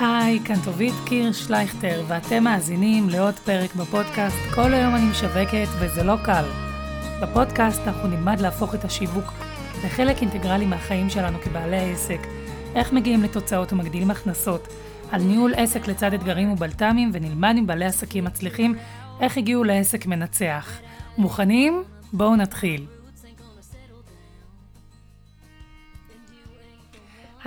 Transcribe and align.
היי, 0.00 0.40
כאן 0.44 0.56
טובית 0.64 0.94
קיר 1.04 1.32
שלייכטר, 1.32 2.04
ואתם 2.08 2.44
מאזינים 2.44 3.08
לעוד 3.08 3.34
פרק 3.34 3.74
בפודקאסט 3.74 4.36
"כל 4.54 4.74
היום 4.74 4.94
אני 4.96 5.10
משווקת 5.10 5.68
וזה 5.80 6.02
לא 6.02 6.14
קל". 6.24 6.44
בפודקאסט 7.22 7.80
אנחנו 7.86 8.08
נלמד 8.08 8.40
להפוך 8.40 8.74
את 8.74 8.84
השיווק 8.84 9.32
לחלק 9.84 10.22
אינטגרלי 10.22 10.66
מהחיים 10.66 11.10
שלנו 11.10 11.38
כבעלי 11.40 11.76
העסק, 11.76 12.18
איך 12.74 12.92
מגיעים 12.92 13.22
לתוצאות 13.22 13.72
ומגדילים 13.72 14.10
הכנסות, 14.10 14.68
על 15.10 15.22
ניהול 15.22 15.54
עסק 15.56 15.88
לצד 15.88 16.14
אתגרים 16.14 16.52
ובלת"מים, 16.52 17.10
ונלמד 17.12 17.54
עם 17.58 17.66
בעלי 17.66 17.84
עסקים 17.84 18.24
מצליחים 18.24 18.74
איך 19.20 19.38
הגיעו 19.38 19.64
לעסק 19.64 20.06
מנצח. 20.06 20.78
מוכנים? 21.18 21.82
בואו 22.12 22.36
נתחיל. 22.36 22.99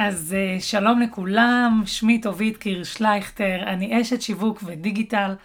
אז 0.07 0.35
uh, 0.35 0.62
שלום 0.62 0.99
לכולם, 0.99 1.84
שמי 1.85 2.21
טובית 2.21 2.57
קירשלייכטר, 2.57 3.63
אני 3.63 4.02
אשת 4.02 4.21
שיווק 4.21 4.63
ודיגיטל. 4.66 5.35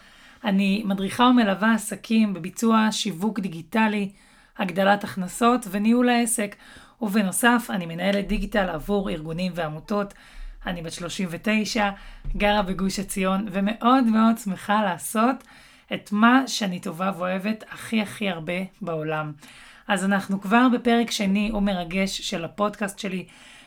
אני 0.45 0.83
מדריכה 0.87 1.25
ומלווה 1.25 1.75
עסקים 1.75 2.35
בביצוע 2.35 2.89
שיווק 2.91 3.41
דיגיטלי, 3.41 4.11
הגדלת 4.59 5.05
הכנסות 5.05 5.67
וניהול 5.71 6.09
העסק, 6.09 6.57
ובנוסף 7.03 7.67
אני 7.71 7.87
מנהלת 7.87 8.27
דיגיטל 8.29 8.69
עבור 8.69 9.11
ארגונים 9.11 9.53
ועמותות. 9.55 10.15
אני 10.67 10.83
בת 10.83 10.93
39, 10.93 11.91
גרה 12.37 12.63
בגוש 12.63 12.99
עציון, 12.99 13.47
ומאוד 13.51 14.05
מאוד 14.05 14.39
שמחה 14.39 14.83
לעשות 14.85 15.37
את 15.95 16.13
מה 16.13 16.43
שאני 16.47 16.81
טובה 16.81 17.11
ואוהבת 17.17 17.65
הכי 17.71 18.03
הכי 18.03 18.29
הרבה 18.29 18.63
בעולם. 18.83 19.33
אז 19.89 20.05
אנחנו 20.05 20.41
כבר 20.41 20.67
בפרק 20.73 21.11
שני 21.11 21.51
ומרגש 21.55 22.21
של 22.21 22.45
הפודקאסט 22.45 22.99
שלי, 22.99 23.27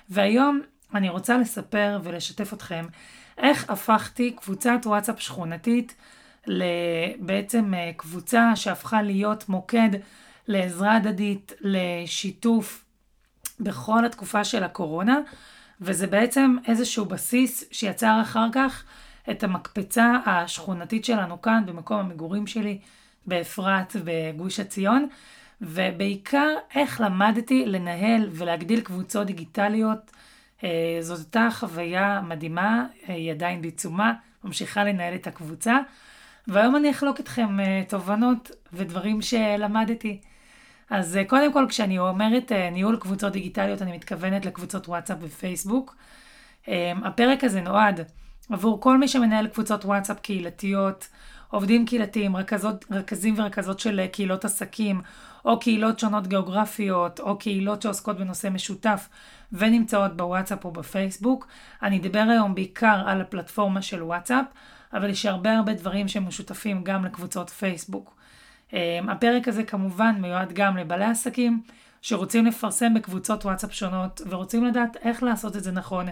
והיום 0.09 0.61
אני 0.95 1.09
רוצה 1.09 1.37
לספר 1.37 1.99
ולשתף 2.03 2.53
אתכם 2.53 2.85
איך 3.37 3.69
הפכתי 3.69 4.31
קבוצת 4.31 4.79
וואטסאפ 4.85 5.21
שכונתית 5.21 5.95
לבעצם 6.47 7.73
אה, 7.73 7.91
קבוצה 7.97 8.55
שהפכה 8.55 9.01
להיות 9.01 9.49
מוקד 9.49 9.89
לעזרה 10.47 10.95
הדדית, 10.95 11.53
לשיתוף 11.61 12.85
בכל 13.59 14.05
התקופה 14.05 14.43
של 14.43 14.63
הקורונה, 14.63 15.19
וזה 15.81 16.07
בעצם 16.07 16.55
איזשהו 16.67 17.05
בסיס 17.05 17.63
שיצר 17.71 18.19
אחר 18.21 18.47
כך 18.51 18.83
את 19.31 19.43
המקפצה 19.43 20.17
השכונתית 20.25 21.05
שלנו 21.05 21.41
כאן 21.41 21.63
במקום 21.65 21.97
המגורים 21.97 22.47
שלי 22.47 22.79
באפרת 23.25 23.95
בגוש 24.03 24.59
עציון, 24.59 25.07
ובעיקר 25.61 26.55
איך 26.75 27.01
למדתי 27.01 27.65
לנהל 27.65 28.29
ולהגדיל 28.31 28.81
קבוצות 28.81 29.27
דיגיטליות 29.27 30.11
זאת 31.01 31.19
הייתה 31.19 31.47
חוויה 31.51 32.21
מדהימה, 32.21 32.85
אה, 33.09 33.13
היא 33.13 33.31
עדיין 33.31 33.61
בעיצומה, 33.61 34.13
ממשיכה 34.43 34.83
לנהל 34.83 35.15
את 35.15 35.27
הקבוצה, 35.27 35.77
והיום 36.47 36.75
אני 36.75 36.91
אחלוק 36.91 37.19
איתכם 37.19 37.59
אה, 37.59 37.83
תובנות 37.87 38.51
ודברים 38.73 39.21
שלמדתי. 39.21 40.19
אז 40.89 41.19
קודם 41.27 41.53
כל, 41.53 41.65
כשאני 41.69 41.99
אומרת 41.99 42.51
ניהול 42.51 42.97
קבוצות 42.97 43.33
דיגיטליות, 43.33 43.81
אני 43.81 43.91
מתכוונת 43.91 44.45
לקבוצות 44.45 44.87
וואטסאפ 44.87 45.17
ופייסבוק. 45.21 45.95
הפרק 47.03 47.43
הזה 47.43 47.61
נועד 47.61 47.99
עבור 48.49 48.81
כל 48.81 48.97
מי 48.97 49.07
שמנהל 49.07 49.47
קבוצות 49.47 49.85
וואטסאפ 49.85 50.19
קהילתיות, 50.19 51.07
עובדים 51.49 51.85
קהילתיים, 51.85 52.35
רכזות, 52.35 52.85
רכזים 52.91 53.33
ורכזות 53.37 53.79
של 53.79 54.07
קהילות 54.11 54.45
עסקים, 54.45 55.01
או 55.45 55.59
קהילות 55.59 55.99
שונות 55.99 56.27
גיאוגרפיות, 56.27 57.19
או 57.19 57.37
קהילות 57.37 57.81
שעוסקות 57.81 58.17
בנושא 58.17 58.47
משותף 58.47 59.09
ונמצאות 59.51 60.17
בוואטסאפ 60.17 60.65
או 60.65 60.71
בפייסבוק. 60.71 61.47
אני 61.83 61.99
אדבר 61.99 62.25
היום 62.29 62.55
בעיקר 62.55 63.03
על 63.05 63.21
הפלטפורמה 63.21 63.81
של 63.81 64.03
וואטסאפ, 64.03 64.45
אבל 64.93 65.09
יש 65.09 65.25
הרבה 65.25 65.57
הרבה 65.57 65.73
דברים 65.73 66.07
שמשותפים 66.07 66.83
גם 66.83 67.05
לקבוצות 67.05 67.49
פייסבוק. 67.49 68.15
אמ, 68.73 69.09
הפרק 69.09 69.47
הזה 69.47 69.63
כמובן 69.63 70.15
מיועד 70.19 70.53
גם 70.53 70.77
לבעלי 70.77 71.05
עסקים 71.05 71.61
שרוצים 72.01 72.45
לפרסם 72.45 72.93
בקבוצות 72.93 73.45
וואטסאפ 73.45 73.73
שונות 73.73 74.21
ורוצים 74.29 74.65
לדעת 74.65 74.97
איך 75.03 75.23
לעשות 75.23 75.55
את 75.55 75.63
זה 75.63 75.71
נכון, 75.71 76.05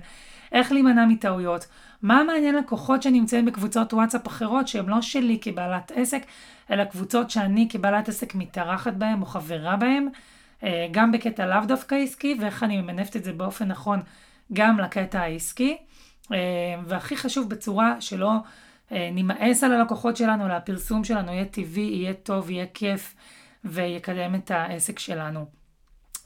איך 0.52 0.72
להימנע 0.72 1.06
מטעויות, 1.06 1.68
מה 2.02 2.24
מעניין 2.24 2.56
לקוחות 2.56 3.04
שנמצאים 3.04 3.46
בקבוצות 3.46 3.94
וואטסאפ 3.94 4.28
אחרות 4.28 4.68
שהן 4.68 4.86
לא 4.86 5.02
שלי 5.02 5.38
כבעלת 5.42 5.92
עסק, 5.96 6.24
אלא 6.72 6.84
קבוצות 6.84 7.30
שאני 7.30 7.68
כבעלת 7.70 8.10
עסק 8.10 8.36
מתארחת 8.36 8.94
בהן 8.94 9.22
או 9.22 9.26
חברה 9.26 9.76
בהן, 9.76 10.10
אה, 10.64 10.88
גם 10.92 11.12
בקטע 11.12 11.46
לאו 11.46 11.66
דווקא 11.68 11.96
עסקי, 11.96 12.38
ואיך 12.42 12.64
אני 12.64 12.82
ממנפת 12.82 13.16
את 13.16 13.24
זה 13.24 13.34
באופן 13.34 13.68
נכון 13.68 14.02
גם 14.54 14.80
לקטע 14.80 15.20
העסקי. 15.20 15.78
אה, 16.32 16.38
והכי 16.86 17.18
חשוב 17.18 17.50
בצורה 17.50 18.02
שלא 18.02 18.32
אה, 18.92 19.10
נמאס 19.12 19.64
על 19.64 19.74
הלקוחות 19.74 20.18
שלנו, 20.18 20.46
אלא 20.46 20.54
הפרסום 20.54 21.04
שלנו 21.04 21.32
יהיה 21.32 21.46
טבעי, 21.46 21.84
יהיה 21.84 22.14
טוב, 22.14 22.50
יהיה 22.50 22.66
כיף 22.74 23.16
ויקדם 23.66 24.36
את 24.36 24.52
העסק 24.52 25.00
שלנו. 25.00 25.46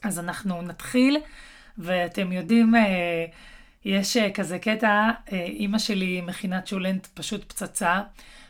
אז 0.02 0.18
אנחנו 0.18 0.62
נתחיל, 0.62 1.16
ואתם 1.78 2.32
יודעים, 2.32 2.74
יש 3.84 4.16
כזה 4.16 4.58
קטע, 4.58 5.10
אימא 5.32 5.78
שלי 5.78 6.20
מכינת 6.20 6.66
שולנט 6.66 7.06
פשוט 7.14 7.44
פצצה. 7.44 8.00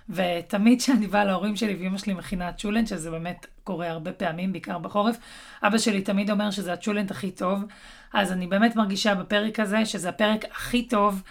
ותמיד 0.09 0.81
כשאני 0.81 1.07
באה 1.07 1.25
להורים 1.25 1.57
שלי 1.57 1.75
ואימא 1.75 1.99
שלי 1.99 2.15
מכינה 2.15 2.53
צ'ולנט, 2.53 2.89
שזה 2.89 3.11
באמת 3.11 3.47
קורה 3.65 3.91
הרבה 3.91 4.13
פעמים, 4.13 4.53
בעיקר 4.53 4.79
בחורף, 4.79 5.17
אבא 5.63 5.79
שלי 5.79 6.03
תמיד 6.03 6.31
אומר 6.31 6.51
שזה 6.51 6.73
הצ'ולנט 6.73 7.11
הכי 7.11 7.31
טוב, 7.31 7.65
אז 8.13 8.33
אני 8.33 8.47
באמת 8.47 8.77
מרגישה 8.77 9.15
בפרק 9.15 9.61
הזה 9.61 9.87
שזה 9.87 10.09
הפרק 10.09 10.45
הכי 10.51 10.83
טוב. 10.83 11.23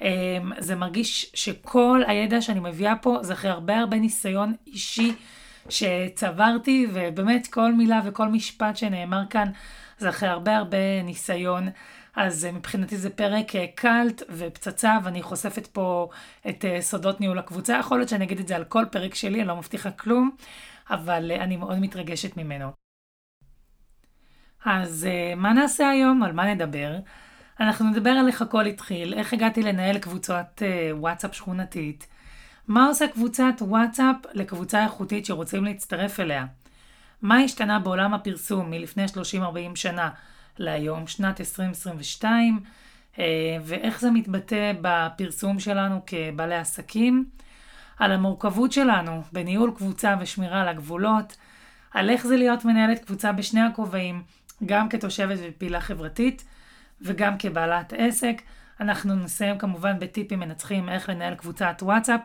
אמ, 0.00 0.06
זה 0.58 0.74
מרגיש 0.76 1.30
שכל 1.34 2.02
הידע 2.06 2.40
שאני 2.40 2.60
מביאה 2.60 2.96
פה 2.96 3.18
זה 3.22 3.32
אחרי 3.32 3.50
הרבה 3.50 3.78
הרבה 3.78 3.96
ניסיון 3.96 4.54
אישי 4.66 5.14
שצברתי, 5.68 6.86
ובאמת 6.92 7.46
כל 7.46 7.72
מילה 7.72 8.00
וכל 8.04 8.28
משפט 8.28 8.76
שנאמר 8.76 9.22
כאן 9.30 9.48
זה 9.98 10.08
אחרי 10.08 10.28
הרבה 10.28 10.56
הרבה 10.56 11.02
ניסיון. 11.04 11.68
אז 12.20 12.44
אה, 12.44 12.52
מבחינתי 12.52 12.96
זה 12.96 13.10
פרק 13.10 13.56
אה, 13.56 13.66
קאלט 13.74 14.22
ופצצה, 14.28 14.98
ואני 15.04 15.22
חושפת 15.22 15.66
פה 15.66 16.08
את 16.48 16.64
אה, 16.64 16.82
סודות 16.82 17.20
ניהול 17.20 17.38
הקבוצה. 17.38 17.76
יכול 17.80 17.98
להיות 17.98 18.08
שאני 18.08 18.24
אגיד 18.24 18.38
את 18.38 18.48
זה 18.48 18.56
על 18.56 18.64
כל 18.64 18.84
פרק 18.90 19.14
שלי, 19.14 19.40
אני 19.40 19.48
לא 19.48 19.56
מבטיחה 19.56 19.90
כלום, 19.90 20.30
אבל 20.90 21.32
אני 21.32 21.56
מאוד 21.56 21.78
מתרגשת 21.78 22.36
ממנו. 22.36 22.70
אז 24.64 25.08
מה 25.36 25.52
נעשה 25.52 25.88
היום? 25.90 26.22
על 26.22 26.32
מה 26.32 26.54
נדבר? 26.54 26.98
אנחנו 27.60 27.90
נדבר 27.90 28.10
על 28.10 28.26
איך 28.26 28.42
הכל 28.42 28.66
התחיל, 28.66 29.14
איך 29.14 29.32
הגעתי 29.32 29.62
לנהל 29.62 29.98
קבוצת 29.98 30.62
וואטסאפ 30.92 31.34
שכונתית, 31.34 32.06
מה 32.68 32.86
עושה 32.86 33.08
קבוצת 33.08 33.54
וואטסאפ 33.60 34.16
לקבוצה 34.34 34.84
איכותית 34.84 35.26
שרוצים 35.26 35.64
להצטרף 35.64 36.20
אליה, 36.20 36.46
מה 37.22 37.38
השתנה 37.38 37.78
בעולם 37.78 38.14
הפרסום 38.14 38.70
מלפני 38.70 39.04
30-40 39.04 39.08
שנה 39.74 40.10
להיום, 40.60 41.06
שנת 41.06 41.40
2022, 41.40 42.60
אה, 43.18 43.24
ואיך 43.62 44.00
זה 44.00 44.10
מתבטא 44.10 44.72
בפרסום 44.80 45.58
שלנו 45.58 46.00
כבעלי 46.06 46.54
עסקים, 46.54 47.24
על 47.98 48.12
המורכבות 48.12 48.72
שלנו 48.72 49.22
בניהול 49.32 49.72
קבוצה 49.76 50.16
ושמירה 50.20 50.60
על 50.60 50.68
הגבולות, 50.68 51.36
על 51.90 52.10
איך 52.10 52.26
זה 52.26 52.36
להיות 52.36 52.64
מנהלת 52.64 53.04
קבוצה 53.04 53.32
בשני 53.32 53.60
הכובעים, 53.60 54.22
גם 54.66 54.88
כתושבת 54.88 55.38
ופעילה 55.42 55.80
חברתית 55.80 56.44
וגם 57.02 57.38
כבעלת 57.38 57.92
עסק. 57.96 58.42
אנחנו 58.80 59.14
נסיים 59.14 59.58
כמובן 59.58 59.98
בטיפים 59.98 60.40
מנצחים 60.40 60.88
איך 60.88 61.08
לנהל 61.08 61.34
קבוצת 61.34 61.78
וואטסאפ, 61.82 62.20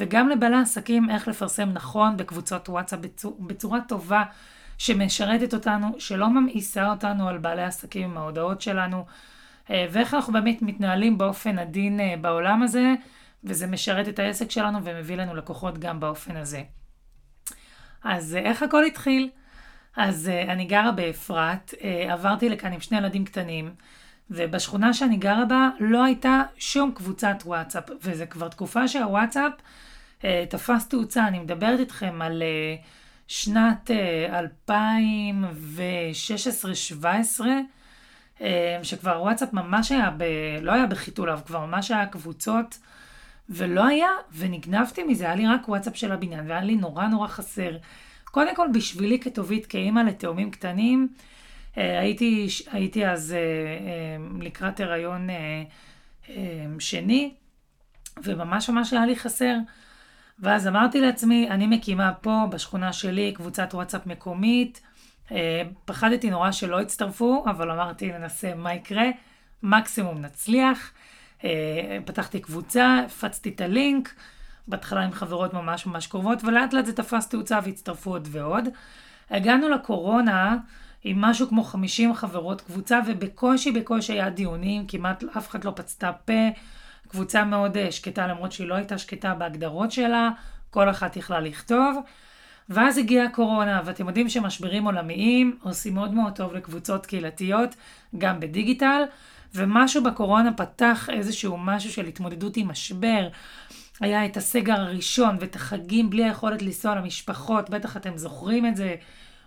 וגם 0.00 0.28
לבעלי 0.28 0.56
עסקים 0.56 1.10
איך 1.10 1.28
לפרסם 1.28 1.68
נכון 1.72 2.16
בקבוצות 2.16 2.68
וואטסאפ 2.68 3.00
בצורה, 3.40 3.80
טובה 3.88 4.22
שמשרתת 4.78 5.54
אותנו, 5.54 5.94
שלא 5.98 6.28
ממאיסה 6.28 6.90
אותנו 6.90 7.28
על 7.28 7.38
בעלי 7.38 7.62
עסקים 7.62 8.10
עם 8.10 8.18
ההודעות 8.18 8.60
שלנו, 8.60 9.04
אה, 9.70 9.86
ואיך 9.90 10.14
אנחנו 10.14 10.32
באמת 10.32 10.62
מתנהלים 10.62 11.18
באופן 11.18 11.58
עדין 11.58 12.00
אה, 12.00 12.14
בעולם 12.20 12.62
הזה, 12.62 12.94
וזה 13.44 13.66
משרת 13.66 14.08
את 14.08 14.18
העסק 14.18 14.50
שלנו 14.50 14.84
ומביא 14.84 15.16
לנו 15.16 15.34
לקוחות 15.34 15.78
גם 15.78 16.00
באופן 16.00 16.36
הזה. 16.36 16.62
אז 18.04 18.34
אה, 18.34 18.40
איך 18.40 18.62
הכל 18.62 18.84
התחיל? 18.84 19.30
אז 19.96 20.30
אני 20.48 20.64
גרה 20.64 20.92
באפרת, 20.92 21.74
עברתי 22.08 22.48
לכאן 22.48 22.72
עם 22.72 22.80
שני 22.80 22.98
ילדים 22.98 23.24
קטנים, 23.24 23.74
ובשכונה 24.30 24.94
שאני 24.94 25.16
גרה 25.16 25.44
בה 25.44 25.68
לא 25.80 26.04
הייתה 26.04 26.42
שום 26.58 26.92
קבוצת 26.94 27.36
וואטסאפ, 27.44 27.84
וזה 28.02 28.26
כבר 28.26 28.48
תקופה 28.48 28.88
שהוואטסאפ 28.88 29.52
תפס 30.48 30.88
תאוצה, 30.88 31.26
אני 31.26 31.38
מדברת 31.38 31.80
איתכם 31.80 32.22
על... 32.22 32.42
שנת 33.28 33.90
2016-2017, 34.68 34.70
אה, 38.40 38.78
שכבר 38.82 39.18
וואטסאפ 39.22 39.52
ממש 39.52 39.92
היה, 39.92 40.10
ב... 40.16 40.24
לא 40.62 40.72
היה 40.72 40.86
בחיתוליו, 40.86 41.40
כבר 41.46 41.66
ממש 41.66 41.90
היה 41.90 42.06
קבוצות, 42.06 42.78
ולא 43.48 43.86
היה, 43.86 44.08
ונגנבתי 44.36 45.02
מזה, 45.02 45.24
היה 45.24 45.34
לי 45.34 45.46
רק 45.46 45.68
וואטסאפ 45.68 45.96
של 45.96 46.12
הבניין, 46.12 46.44
והיה 46.48 46.60
לי 46.60 46.76
נורא 46.76 47.06
נורא 47.06 47.28
חסר. 47.28 47.76
קודם 48.24 48.54
כל, 48.54 48.68
בשבילי 48.74 49.20
כטובית, 49.20 49.66
כאימא 49.66 50.00
לתאומים 50.00 50.50
קטנים, 50.50 51.08
אה, 51.78 52.00
הייתי, 52.00 52.46
הייתי 52.72 53.06
אז 53.06 53.32
אה, 53.32 53.38
לקראת 54.40 54.80
הריון 54.80 55.28
שני, 56.78 57.34
וממש 58.24 58.70
ממש 58.70 58.92
היה 58.92 59.06
לי 59.06 59.16
חסר. 59.16 59.54
ואז 60.40 60.66
אמרתי 60.68 61.00
לעצמי, 61.00 61.50
אני 61.50 61.66
מקימה 61.66 62.12
פה 62.12 62.46
בשכונה 62.50 62.92
שלי 62.92 63.32
קבוצת 63.32 63.74
וואטסאפ 63.74 64.06
מקומית. 64.06 64.80
אה, 65.32 65.62
פחדתי 65.84 66.30
נורא 66.30 66.50
שלא 66.50 66.82
יצטרפו, 66.82 67.44
אבל 67.46 67.70
אמרתי, 67.70 68.12
ננסה 68.12 68.54
מה 68.54 68.74
יקרה, 68.74 69.06
מקסימום 69.62 70.18
נצליח. 70.22 70.92
אה, 71.44 71.98
פתחתי 72.04 72.40
קבוצה, 72.40 73.00
הפצתי 73.06 73.48
את 73.48 73.60
הלינק, 73.60 74.14
בהתחלה 74.68 75.00
עם 75.00 75.12
חברות 75.12 75.54
ממש 75.54 75.86
ממש 75.86 76.06
קרובות, 76.06 76.44
ולאט 76.44 76.72
לאט 76.72 76.86
זה 76.86 76.92
תפס 76.92 77.28
תאוצה 77.28 77.58
והצטרפו 77.64 78.10
עוד 78.10 78.28
ועוד. 78.30 78.68
הגענו 79.30 79.68
לקורונה 79.68 80.56
עם 81.04 81.20
משהו 81.20 81.48
כמו 81.48 81.64
50 81.64 82.14
חברות 82.14 82.60
קבוצה, 82.60 83.00
ובקושי 83.06 83.72
בקושי 83.72 84.12
היה 84.12 84.30
דיונים, 84.30 84.86
כמעט 84.86 85.24
אף 85.38 85.48
אחד 85.48 85.64
לא 85.64 85.72
פצתה 85.76 86.12
פה. 86.12 86.48
קבוצה 87.08 87.44
מאוד 87.44 87.76
אה, 87.76 87.92
שקטה, 87.92 88.26
למרות 88.26 88.52
שהיא 88.52 88.66
לא 88.66 88.74
הייתה 88.74 88.98
שקטה 88.98 89.34
בהגדרות 89.34 89.92
שלה, 89.92 90.30
כל 90.70 90.90
אחת 90.90 91.16
יכלה 91.16 91.40
לכתוב. 91.40 91.98
ואז 92.68 92.98
הגיעה 92.98 93.26
הקורונה, 93.26 93.80
ואתם 93.84 94.08
יודעים 94.08 94.28
שמשברים 94.28 94.84
עולמיים 94.84 95.58
עושים 95.62 95.94
מאוד 95.94 96.14
מאוד 96.14 96.36
טוב 96.36 96.52
לקבוצות 96.52 97.06
קהילתיות, 97.06 97.74
גם 98.18 98.40
בדיגיטל, 98.40 99.02
ומשהו 99.54 100.02
בקורונה 100.02 100.52
פתח 100.52 101.08
איזשהו 101.10 101.56
משהו 101.58 101.90
של 101.90 102.06
התמודדות 102.06 102.56
עם 102.56 102.68
משבר. 102.68 103.28
היה 104.00 104.26
את 104.26 104.36
הסגר 104.36 104.80
הראשון 104.80 105.36
ואת 105.40 105.56
החגים 105.56 106.10
בלי 106.10 106.24
היכולת 106.24 106.62
לנסוע 106.62 106.94
למשפחות, 106.94 107.70
בטח 107.70 107.96
אתם 107.96 108.16
זוכרים 108.16 108.66
את 108.66 108.76
זה 108.76 108.94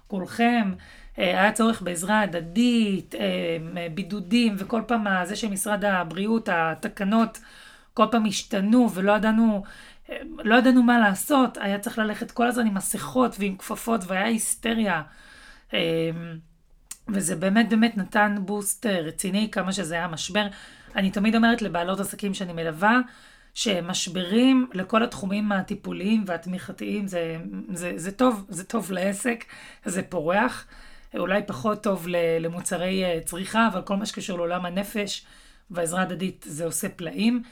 כולכם. 0.07 0.71
אה, 1.19 1.41
היה 1.41 1.51
צורך 1.51 1.81
בעזרה 1.81 2.21
הדדית, 2.21 3.15
אה, 3.15 3.57
בידודים, 3.93 4.55
וכל 4.57 4.81
פעם 4.87 5.05
זה 5.25 5.35
שמשרד 5.35 5.85
הבריאות, 5.85 6.49
התקנות, 6.51 7.39
כל 7.93 8.05
פעם 8.11 8.25
השתנו 8.25 8.89
ולא 8.93 9.11
ידענו, 9.11 9.63
אה, 10.09 10.17
לא 10.43 10.55
ידענו 10.55 10.83
מה 10.83 10.99
לעשות, 10.99 11.57
היה 11.57 11.79
צריך 11.79 11.97
ללכת 11.97 12.31
כל 12.31 12.47
הזמן 12.47 12.67
עם 12.67 12.73
מסכות 12.73 13.35
ועם 13.39 13.57
כפפות 13.57 14.01
והיה 14.07 14.25
היסטריה. 14.25 15.01
וזה 17.07 17.35
באמת 17.35 17.69
באמת 17.69 17.97
נתן 17.97 18.35
בוסט 18.39 18.85
רציני 18.85 19.51
כמה 19.51 19.73
שזה 19.73 19.95
היה 19.95 20.07
משבר. 20.07 20.47
אני 20.95 21.11
תמיד 21.11 21.35
אומרת 21.35 21.61
לבעלות 21.61 21.99
עסקים 21.99 22.33
שאני 22.33 22.53
מלווה, 22.53 22.99
שמשברים 23.53 24.69
לכל 24.73 25.03
התחומים 25.03 25.51
הטיפוליים 25.51 26.23
והתמיכתיים 26.27 27.07
זה, 27.07 27.37
זה, 27.73 27.93
זה 27.95 28.11
טוב, 28.11 28.45
זה 28.49 28.63
טוב 28.63 28.91
לעסק, 28.91 29.45
זה 29.85 30.03
פורח. 30.03 30.67
אולי 31.17 31.41
פחות 31.47 31.83
טוב 31.83 32.07
למוצרי 32.39 33.03
אה, 33.03 33.19
צריכה, 33.25 33.67
אבל 33.67 33.81
כל 33.81 33.95
מה 33.95 34.05
שקשור 34.05 34.37
לעולם 34.37 34.65
הנפש 34.65 35.25
והעזרה 35.71 36.01
הדדית 36.01 36.45
זה 36.47 36.65
עושה 36.65 36.89
פלאים. 36.89 37.43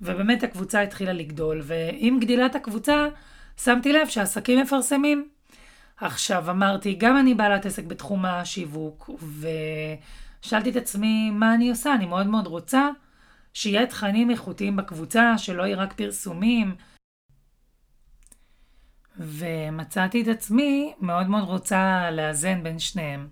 ובאמת 0.00 0.42
הקבוצה 0.42 0.80
התחילה 0.80 1.12
לגדול, 1.12 1.60
ועם 1.64 2.20
גדילת 2.20 2.54
הקבוצה 2.54 3.06
שמתי 3.56 3.92
לב 3.92 4.08
שהעסקים 4.08 4.60
מפרסמים. 4.60 5.28
עכשיו 6.00 6.50
אמרתי, 6.50 6.94
גם 6.94 7.16
אני 7.18 7.34
בעלת 7.34 7.66
עסק 7.66 7.84
בתחום 7.84 8.24
השיווק, 8.24 9.10
ושאלתי 10.40 10.70
את 10.70 10.76
עצמי 10.76 11.30
מה 11.30 11.54
אני 11.54 11.70
עושה, 11.70 11.94
אני 11.94 12.06
מאוד 12.06 12.26
מאוד 12.26 12.46
רוצה 12.46 12.88
שיהיה 13.54 13.86
תכנים 13.86 14.30
איכותיים 14.30 14.76
בקבוצה, 14.76 15.38
שלא 15.38 15.62
יהיה 15.62 15.76
רק 15.76 15.92
פרסומים. 15.92 16.74
ומצאתי 19.18 20.22
את 20.22 20.28
עצמי 20.28 20.92
מאוד 21.00 21.26
מאוד 21.26 21.44
רוצה 21.44 22.10
לאזן 22.10 22.62
בין 22.62 22.78
שניהם. 22.78 23.28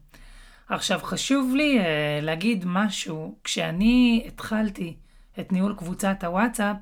עכשיו 0.68 1.00
חשוב 1.02 1.54
לי 1.54 1.78
uh, 1.80 1.84
להגיד 2.24 2.64
משהו, 2.66 3.34
כשאני 3.44 4.24
התחלתי 4.26 4.96
את 5.40 5.52
ניהול 5.52 5.74
קבוצת 5.78 6.24
הוואטסאפ, 6.24 6.76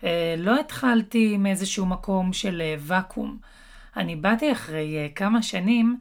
uh, 0.00 0.04
לא 0.38 0.60
התחלתי 0.60 1.36
מאיזשהו 1.36 1.86
מקום 1.86 2.32
של 2.32 2.62
uh, 2.62 2.80
ואקום. 2.82 3.38
אני 3.96 4.16
באתי 4.16 4.52
אחרי 4.52 5.08
uh, 5.10 5.16
כמה 5.16 5.42
שנים 5.42 5.98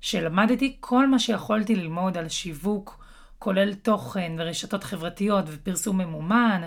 שלמדתי 0.00 0.76
כל 0.80 1.06
מה 1.06 1.18
שיכולתי 1.18 1.76
ללמוד 1.76 2.16
על 2.16 2.28
שיווק, 2.28 3.04
כולל 3.38 3.74
תוכן 3.74 4.32
ורשתות 4.38 4.84
חברתיות 4.84 5.44
ופרסום 5.48 5.98
ממומן. 5.98 6.62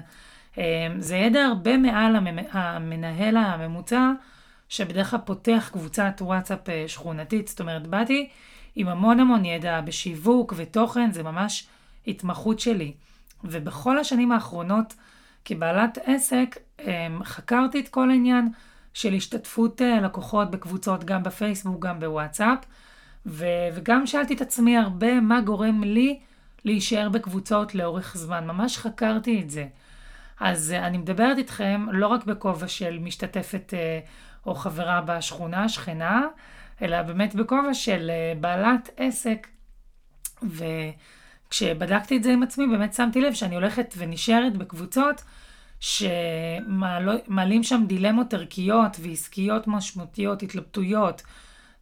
Uh, 0.56 0.60
זה 0.98 1.16
ידע 1.16 1.46
הרבה 1.46 1.78
מעל 1.78 2.16
המנהל 2.52 3.38
הממוצע. 3.38 4.12
שבדרך 4.70 5.10
כלל 5.10 5.20
פותח 5.26 5.70
קבוצת 5.74 6.14
וואטסאפ 6.22 6.70
אה, 6.70 6.84
שכונתית. 6.88 7.48
זאת 7.48 7.60
אומרת, 7.60 7.88
באתי 7.88 8.30
עם 8.76 8.88
המון 8.88 9.20
המון 9.20 9.46
ידע 9.46 9.82
בשיווק 9.82 10.54
ותוכן, 10.58 11.12
זה 11.12 11.24
ממש 11.24 11.68
התמחות 12.08 12.60
שלי. 12.60 12.94
ובכל 13.44 14.00
השנים 14.00 14.32
האחרונות, 14.32 14.94
כבעלת 15.46 15.98
עסק, 16.06 16.58
אמ, 16.80 17.24
חקרתי 17.24 17.80
את 17.80 17.88
כל 17.88 18.10
העניין 18.10 18.50
של 18.94 19.14
השתתפות 19.14 19.82
אה, 19.82 20.02
לקוחות 20.02 20.52
בקבוצות, 20.52 21.04
גם 21.04 21.24
בפייסבוק, 21.24 21.86
גם 21.86 22.00
בוואטסאפ, 22.00 22.60
ו- 23.26 23.46
וגם 23.74 24.08
שאלתי 24.08 24.34
את 24.34 24.42
עצמי 24.42 24.78
הרבה 24.78 25.20
מה 25.20 25.42
גורם 25.42 25.84
לי 25.84 26.20
להישאר 26.66 27.10
בקבוצות 27.10 27.76
לאורך 27.76 28.18
זמן. 28.18 28.48
ממש 28.48 28.78
חקרתי 28.78 29.42
את 29.42 29.50
זה. 29.50 29.68
אז 30.40 30.72
אה, 30.72 30.88
אני 30.88 30.98
מדברת 30.98 31.38
איתכם 31.38 31.86
לא 31.92 32.08
רק 32.08 32.26
בכובע 32.26 32.68
של 32.68 33.00
משתתפת 33.00 33.74
או 34.46 34.56
חברה 34.56 35.02
בשכונה, 35.02 35.70
שכנה, 35.70 36.28
אלא 36.82 37.02
באמת 37.02 37.36
בכובע 37.36 37.74
של 37.74 38.10
אה, 38.10 38.34
בעלת 38.40 38.90
עסק. 38.98 39.48
וכשבדקתי 40.44 42.18
את 42.18 42.24
זה 42.24 42.32
עם 42.34 42.44
עצמי, 42.44 42.68
באמת 42.68 42.94
שמתי 42.94 43.22
לב 43.22 43.34
שאני 43.34 43.56
הולכת 43.56 43.94
ונשארת 43.98 44.58
בקבוצות 44.58 45.24
שמעלים 45.80 47.64
שם 47.64 47.84
דילמות 47.88 48.34
ערכיות 48.34 48.98
ועסקיות 49.00 49.68
משמעותיות, 49.68 50.44
התלבטויות, 50.44 51.22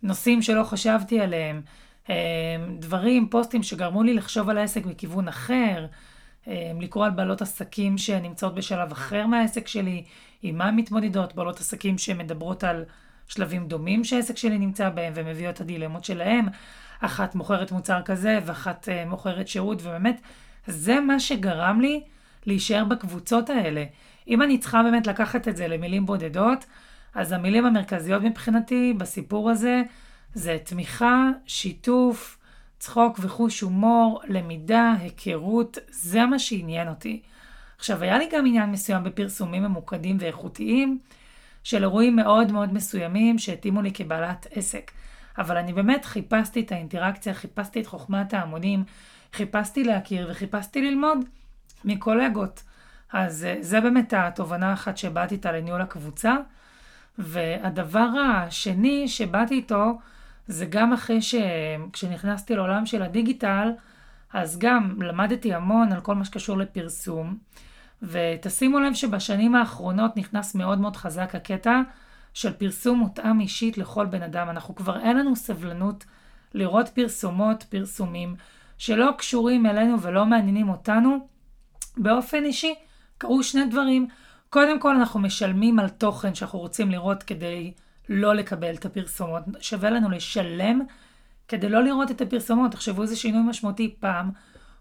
נושאים 0.04 0.42
שלא 0.42 0.63
חשבתי 0.63 1.19
עליהם, 1.19 1.62
אה, 2.09 2.15
דברים, 2.80 3.30
פוסטים 3.30 3.63
שגרמו 3.63 4.04
לי 4.04 4.13
לחשוב 4.13 4.50
על 4.50 4.57
העסק 4.57 4.86
מכיוון 4.86 5.27
אחר, 5.27 5.86
לקרוא 6.79 7.05
על 7.05 7.11
בעלות 7.11 7.41
עסקים 7.41 7.97
שנמצאות 7.97 8.55
בשלב 8.55 8.91
אחר 8.91 9.27
מהעסק 9.27 9.67
שלי, 9.67 10.03
עם 10.44 10.57
מה 10.57 10.71
מתמודדות, 10.71 11.35
בעלות 11.35 11.59
עסקים 11.59 11.97
שמדברות 11.97 12.63
על 12.63 12.85
שלבים 13.27 13.67
דומים 13.67 14.03
שהעסק 14.03 14.38
שלי 14.38 14.57
נמצא 14.57 14.89
בהם 14.89 15.13
ומביאות 15.15 15.55
את 15.55 15.61
הדילמות 15.61 16.03
שלהם. 16.03 16.45
אחת 16.99 17.35
מוכרת 17.35 17.71
מוצר 17.71 18.01
כזה 18.01 18.39
ואחת 18.45 18.88
uh, 18.88 19.09
מוכרת 19.09 19.47
שירות, 19.47 19.81
ובאמת, 19.81 20.21
זה 20.68 20.99
מה 20.99 21.19
שגרם 21.19 21.81
לי 21.81 22.04
להישאר 22.45 22.83
בקבוצות 22.83 23.49
האלה. 23.49 23.83
אם 24.27 24.42
אני 24.42 24.57
צריכה 24.57 24.83
באמת 24.83 25.07
לקחת 25.07 25.47
את 25.47 25.57
זה 25.57 25.68
למילים 25.68 26.06
בודדות, 26.06 26.66
אז 27.16 27.31
המילים 27.31 27.66
המרכזיות 27.66 28.23
מבחינתי 28.23 28.94
בסיפור 28.97 29.49
הזה 29.49 29.81
זה 30.33 30.57
תמיכה, 30.63 31.30
שיתוף, 31.45 32.36
צחוק 32.79 33.19
וחוש 33.21 33.61
הומור, 33.61 34.21
למידה, 34.27 34.93
היכרות, 34.99 35.77
זה 35.89 36.25
מה 36.25 36.39
שעניין 36.39 36.87
אותי. 36.87 37.21
עכשיו, 37.77 38.03
היה 38.03 38.17
לי 38.17 38.29
גם 38.31 38.45
עניין 38.45 38.71
מסוים 38.71 39.03
בפרסומים 39.03 39.63
ממוקדים 39.63 40.17
ואיכותיים 40.19 40.99
של 41.63 41.83
אירועים 41.83 42.15
מאוד 42.15 42.51
מאוד 42.51 42.73
מסוימים 42.73 43.39
שהתאימו 43.39 43.81
לי 43.81 43.91
כבעלת 43.93 44.47
עסק. 44.51 44.91
אבל 45.37 45.57
אני 45.57 45.73
באמת 45.73 46.05
חיפשתי 46.05 46.61
את 46.61 46.71
האינטראקציה, 46.71 47.33
חיפשתי 47.33 47.81
את 47.81 47.87
חוכמת 47.87 48.33
ההמונים, 48.33 48.83
חיפשתי 49.33 49.83
להכיר 49.83 50.27
וחיפשתי 50.31 50.81
ללמוד 50.81 51.17
מקולגות. 51.85 52.63
אז 53.13 53.45
אה, 53.45 53.57
זה 53.61 53.81
באמת 53.81 54.13
התובנה 54.17 54.73
אחת 54.73 54.97
שבאתי 54.97 55.35
איתה 55.35 55.51
לניהול 55.51 55.81
הקבוצה. 55.81 56.35
והדבר 57.17 58.09
השני 58.19 59.07
שבאתי 59.07 59.53
איתו, 59.53 59.97
זה 60.47 60.66
גם 60.66 60.94
אחרי 60.94 61.19
שכשנכנסתי 61.21 62.56
לעולם 62.56 62.85
של 62.85 63.01
הדיגיטל, 63.01 63.71
אז 64.33 64.59
גם 64.59 65.01
למדתי 65.01 65.54
המון 65.54 65.92
על 65.92 66.01
כל 66.01 66.16
מה 66.16 66.25
שקשור 66.25 66.57
לפרסום. 66.57 67.37
ותשימו 68.01 68.80
לב 68.80 68.94
שבשנים 68.94 69.56
האחרונות 69.56 70.18
נכנס 70.18 70.56
מאוד 70.56 70.80
מאוד 70.80 70.95
חזק 70.95 71.35
הקטע 71.35 71.81
של 72.33 72.54
פרסום 72.54 72.99
מותאם 72.99 73.39
אישית 73.39 73.77
לכל 73.77 74.06
בן 74.06 74.21
אדם. 74.21 74.49
אנחנו 74.49 74.75
כבר 74.75 74.99
אין 74.99 75.18
לנו 75.18 75.35
סבלנות 75.35 76.06
לראות 76.54 76.89
פרסומות, 76.89 77.63
פרסומים, 77.63 78.35
שלא 78.77 79.11
קשורים 79.18 79.66
אלינו 79.66 80.01
ולא 80.01 80.25
מעניינים 80.25 80.69
אותנו. 80.69 81.27
באופן 81.97 82.44
אישי, 82.44 82.75
קרו 83.18 83.44
שני 83.44 83.66
דברים. 83.66 84.07
קודם 84.49 84.80
כל, 84.80 84.95
אנחנו 84.95 85.19
משלמים 85.19 85.80
על 85.80 85.89
תוכן 85.89 86.35
שאנחנו 86.35 86.59
רוצים 86.59 86.92
לראות 86.92 87.23
כדי 87.23 87.73
לא 88.09 88.35
לקבל 88.35 88.76
את 88.76 88.85
הפרסומות. 88.85 89.44
שווה 89.59 89.90
לנו 89.90 90.09
לשלם 90.09 90.81
כדי 91.47 91.69
לא 91.69 91.83
לראות 91.83 92.11
את 92.11 92.21
הפרסומות. 92.21 92.71
תחשבו 92.71 93.02
איזה 93.02 93.16
שינוי 93.16 93.42
משמעותי 93.49 93.95
פעם. 93.99 94.31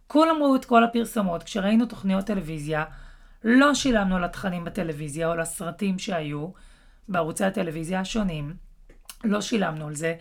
כולם 0.07 0.37
ראו 0.43 0.57
את 0.57 0.65
כל 0.65 0.85
הפרסומות 0.85 1.43
כשראינו 1.43 1.87
תוכניות 1.87 2.25
טלוויזיה. 2.25 2.85
לא 3.45 3.75
שילמנו 3.75 4.19
לתכנים 4.19 4.65
בטלוויזיה 4.65 5.29
או 5.29 5.37
לסרטים 5.37 5.99
שהיו 5.99 6.49
בערוצי 7.09 7.45
הטלוויזיה 7.45 8.01
השונים, 8.01 8.55
לא 9.25 9.41
שילמנו 9.41 9.87
על 9.87 9.95
זה, 9.95 10.15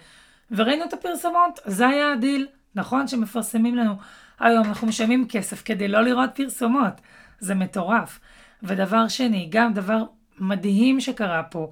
וראינו 0.51 0.85
את 0.85 0.93
הפרסומות, 0.93 1.59
זה 1.65 1.87
היה 1.87 2.11
הדיל, 2.11 2.47
נכון 2.75 3.07
שמפרסמים 3.07 3.75
לנו, 3.75 3.95
היום 4.39 4.67
אנחנו 4.67 4.87
משלמים 4.87 5.27
כסף 5.29 5.63
כדי 5.65 5.87
לא 5.87 6.01
לראות 6.01 6.29
פרסומות, 6.35 7.01
זה 7.39 7.55
מטורף. 7.55 8.19
ודבר 8.63 9.07
שני, 9.07 9.47
גם 9.51 9.73
דבר 9.73 10.03
מדהים 10.39 10.99
שקרה 10.99 11.43
פה, 11.43 11.71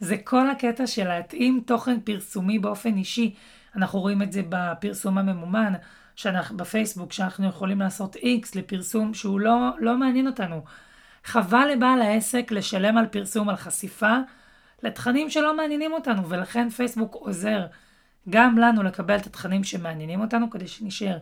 זה 0.00 0.16
כל 0.24 0.50
הקטע 0.50 0.86
של 0.86 1.08
להתאים 1.08 1.62
תוכן 1.66 2.00
פרסומי 2.00 2.58
באופן 2.58 2.96
אישי. 2.96 3.34
אנחנו 3.76 4.00
רואים 4.00 4.22
את 4.22 4.32
זה 4.32 4.42
בפרסום 4.48 5.18
הממומן, 5.18 5.72
שאנחנו, 6.16 6.56
בפייסבוק, 6.56 7.12
שאנחנו 7.12 7.46
יכולים 7.48 7.80
לעשות 7.80 8.16
איקס 8.16 8.54
לפרסום 8.54 9.14
שהוא 9.14 9.40
לא, 9.40 9.70
לא 9.78 9.96
מעניין 9.96 10.26
אותנו. 10.26 10.64
חבל 11.24 11.68
לבעל 11.72 12.02
העסק 12.02 12.50
לשלם 12.50 12.98
על 12.98 13.06
פרסום, 13.06 13.48
על 13.48 13.56
חשיפה, 13.56 14.16
לתכנים 14.82 15.30
שלא 15.30 15.56
מעניינים 15.56 15.92
אותנו, 15.92 16.28
ולכן 16.28 16.70
פייסבוק 16.70 17.14
עוזר 17.14 17.66
גם 18.30 18.58
לנו 18.58 18.82
לקבל 18.82 19.16
את 19.16 19.26
התכנים 19.26 19.64
שמעניינים 19.64 20.20
אותנו, 20.20 20.50
כדי 20.50 20.68
שנשאר 20.68 21.18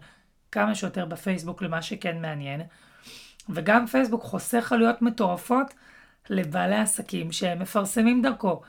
כמה 0.53 0.75
שיותר 0.75 1.07
בפייסבוק 1.07 1.63
למה 1.63 1.83
שכן 1.83 2.23
מעניין. 2.23 2.61
וגם 3.49 3.87
פייסבוק 3.87 4.23
חוסך 4.23 4.73
עלויות 4.73 5.03
מטורפות 5.03 5.75
לבעלי 6.31 6.77
עסקים 6.77 7.33
שהם 7.33 7.59
מפרסמים 7.59 8.23
דרכו. 8.23 8.63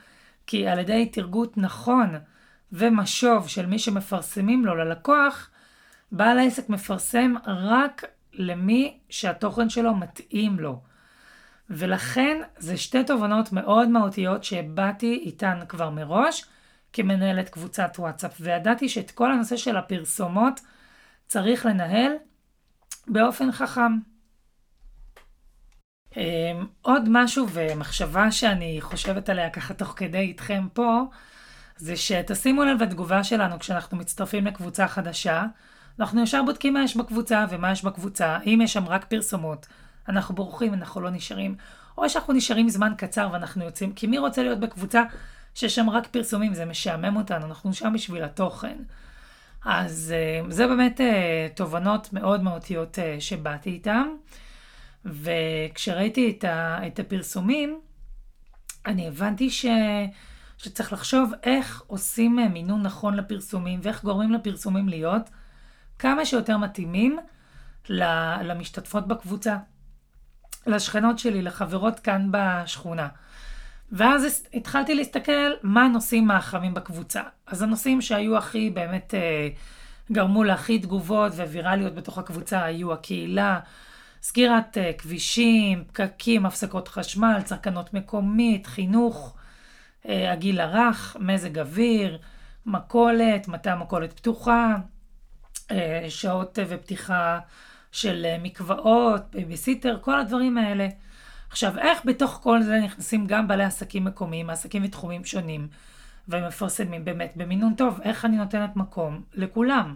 כי 0.48 0.68
על 0.68 0.80
ידי 0.80 1.06
תרגות 1.06 1.58
נכון 1.58 2.16
ומשוב 2.72 3.48
של 3.48 3.66
מי 3.66 3.80
שמפרסמים 3.80 4.66
לו 4.66 4.76
ללקוח, 4.76 5.50
בעל 6.12 6.40
העסק 6.40 6.70
מפרסם 6.70 7.34
רק 7.46 8.06
למי 8.34 9.00
שהתוכן 9.10 9.70
שלו 9.70 9.96
מתאים 9.96 10.60
לו. 10.60 10.82
ולכן 11.70 12.42
זה 12.58 12.78
שתי 12.78 13.04
תובנות 13.04 13.52
מאוד 13.52 13.90
מהותיות 13.90 14.44
שהבעתי 14.44 15.22
איתן 15.26 15.60
כבר 15.68 15.90
מראש 15.90 16.46
כמנהלת 16.94 17.50
קבוצת 17.50 17.92
וואטסאפ, 18.00 18.38
וידעתי 18.40 18.90
שאת 18.90 19.12
כל 19.12 19.32
הנושא 19.32 19.58
של 19.58 19.78
הפרסומות 19.78 20.60
צריך 21.28 21.66
לנהל 21.66 22.12
באופן 23.08 23.52
חכם. 23.52 24.09
אמ, 26.18 26.22
עוד 26.82 27.04
משהו 27.10 27.48
ומחשבה 27.54 28.32
שאני 28.32 28.78
חושבת 28.82 29.30
עליה 29.30 29.50
ככה 29.50 29.74
תוך 29.74 29.94
כדי 29.96 30.18
איתכם 30.18 30.68
פה, 30.74 31.04
זה 31.78 31.98
שתשימו 31.98 32.64
לב 32.64 32.84
לתגובה 32.84 33.24
שלנו 33.24 33.60
כשאנחנו 33.60 33.98
מצטרפים 33.98 34.46
לקבוצה 34.46 34.88
חדשה. 34.88 35.46
אנחנו 36.00 36.24
ישר 36.24 36.44
בודקים 36.44 36.74
מה 36.74 36.84
יש 36.84 36.98
בקבוצה 36.98 37.46
ומה 37.50 37.72
יש 37.72 37.84
בקבוצה. 37.84 38.38
אם 38.46 38.60
יש 38.64 38.74
שם 38.74 38.88
רק 38.88 39.06
פרסומות, 39.06 39.68
אנחנו 40.10 40.36
בורחים, 40.36 40.74
אנחנו 40.74 41.02
לא 41.02 41.10
נשארים. 41.10 41.56
או 41.98 42.10
שאנחנו 42.10 42.34
נשארים 42.34 42.70
זמן 42.70 42.94
קצר 42.98 43.30
ואנחנו 43.32 43.64
יוצאים, 43.64 43.94
כי 43.94 44.08
מי 44.08 44.18
רוצה 44.18 44.44
להיות 44.44 44.60
בקבוצה 44.60 45.04
שיש 45.56 45.76
שם 45.76 45.90
רק 45.90 46.08
פרסומים, 46.08 46.54
זה 46.54 46.66
משעמם 46.66 47.16
אותנו, 47.16 47.46
אנחנו 47.46 47.74
שם 47.74 47.94
בשביל 47.94 48.24
התוכן. 48.24 48.78
אז 49.66 50.14
אה, 50.16 50.52
זה 50.52 50.68
באמת 50.68 51.02
אה, 51.02 51.48
תובנות 51.56 52.14
מאוד 52.14 52.44
מהותיות 52.44 53.00
אה, 53.00 53.16
שבאתי 53.20 53.70
איתן. 53.70 54.08
וכשראיתי 55.22 56.36
את, 56.38 56.44
ה, 56.44 56.88
את 56.88 57.00
הפרסומים, 57.00 57.80
אני 58.86 59.08
הבנתי 59.08 59.50
ש, 59.50 59.66
שצריך 60.58 60.94
לחשוב 60.94 61.32
איך 61.44 61.84
עושים 61.88 62.36
מינון 62.36 62.84
נכון 62.84 63.14
לפרסומים 63.14 63.80
ואיך 63.84 64.04
גורמים 64.04 64.34
לפרסומים 64.34 64.90
להיות 64.90 65.30
כמה 66.00 66.26
שיותר 66.26 66.58
מתאימים 66.58 67.20
למשתתפות 67.90 69.08
בקבוצה, 69.08 69.58
לשכנות 70.68 71.20
שלי, 71.20 71.42
לחברות 71.42 72.00
כאן 72.00 72.28
בשכונה. 72.32 73.08
ואז 73.92 74.44
התחלתי 74.54 74.96
להסתכל 74.96 75.52
מה 75.64 75.86
הנושאים 75.86 76.32
החמים 76.32 76.74
בקבוצה. 76.74 77.22
אז 77.48 77.62
הנושאים 77.62 78.02
שהיו 78.02 78.38
הכי 78.38 78.70
באמת 78.70 79.14
אה, 79.14 79.50
גרמו 80.12 80.44
להכי 80.44 80.80
תגובות 80.80 81.32
ווירליות 81.32 81.96
בתוך 81.96 82.18
הקבוצה 82.18 82.64
היו 82.64 82.94
הקהילה, 82.94 83.60
סגירת 84.22 84.78
uh, 84.78 85.02
כבישים, 85.02 85.84
פקקים, 85.88 86.46
הפסקות 86.46 86.88
חשמל, 86.88 87.42
צרכנות 87.46 87.94
מקומית, 87.94 88.68
חינוך, 88.68 89.36
uh, 90.04 90.08
הגיל 90.32 90.60
הרך, 90.62 91.18
מזג 91.20 91.60
אוויר, 91.60 92.20
מכולת, 92.66 93.48
מתי 93.48 93.70
המכולת 93.70 94.14
פתוחה, 94.14 94.76
אה, 95.56 95.72
שעות 96.10 96.60
ופתיחה 96.68 97.40
של 97.92 98.26
מקוואות, 98.42 99.22
בייביסיטר, 99.32 99.98
כל 100.02 100.20
הדברים 100.20 100.58
האלה. 100.58 100.88
עכשיו, 101.50 101.78
איך 101.78 102.00
בתוך 102.06 102.40
כל 102.44 102.62
זה 102.62 102.80
נכנסים 102.80 103.28
גם 103.28 103.48
בעלי 103.48 103.64
עסקים 103.64 104.06
מקומיים, 104.06 104.50
עסקים 104.50 104.84
מתחומים 104.84 105.26
שונים, 105.26 105.68
ומפרסמים 106.28 107.06
באמת 107.06 107.34
במינון 107.36 107.74
טוב, 107.74 108.00
איך 108.04 108.26
אני 108.26 108.38
נותנת 108.38 108.76
מקום 108.76 109.22
לכולם? 109.34 109.96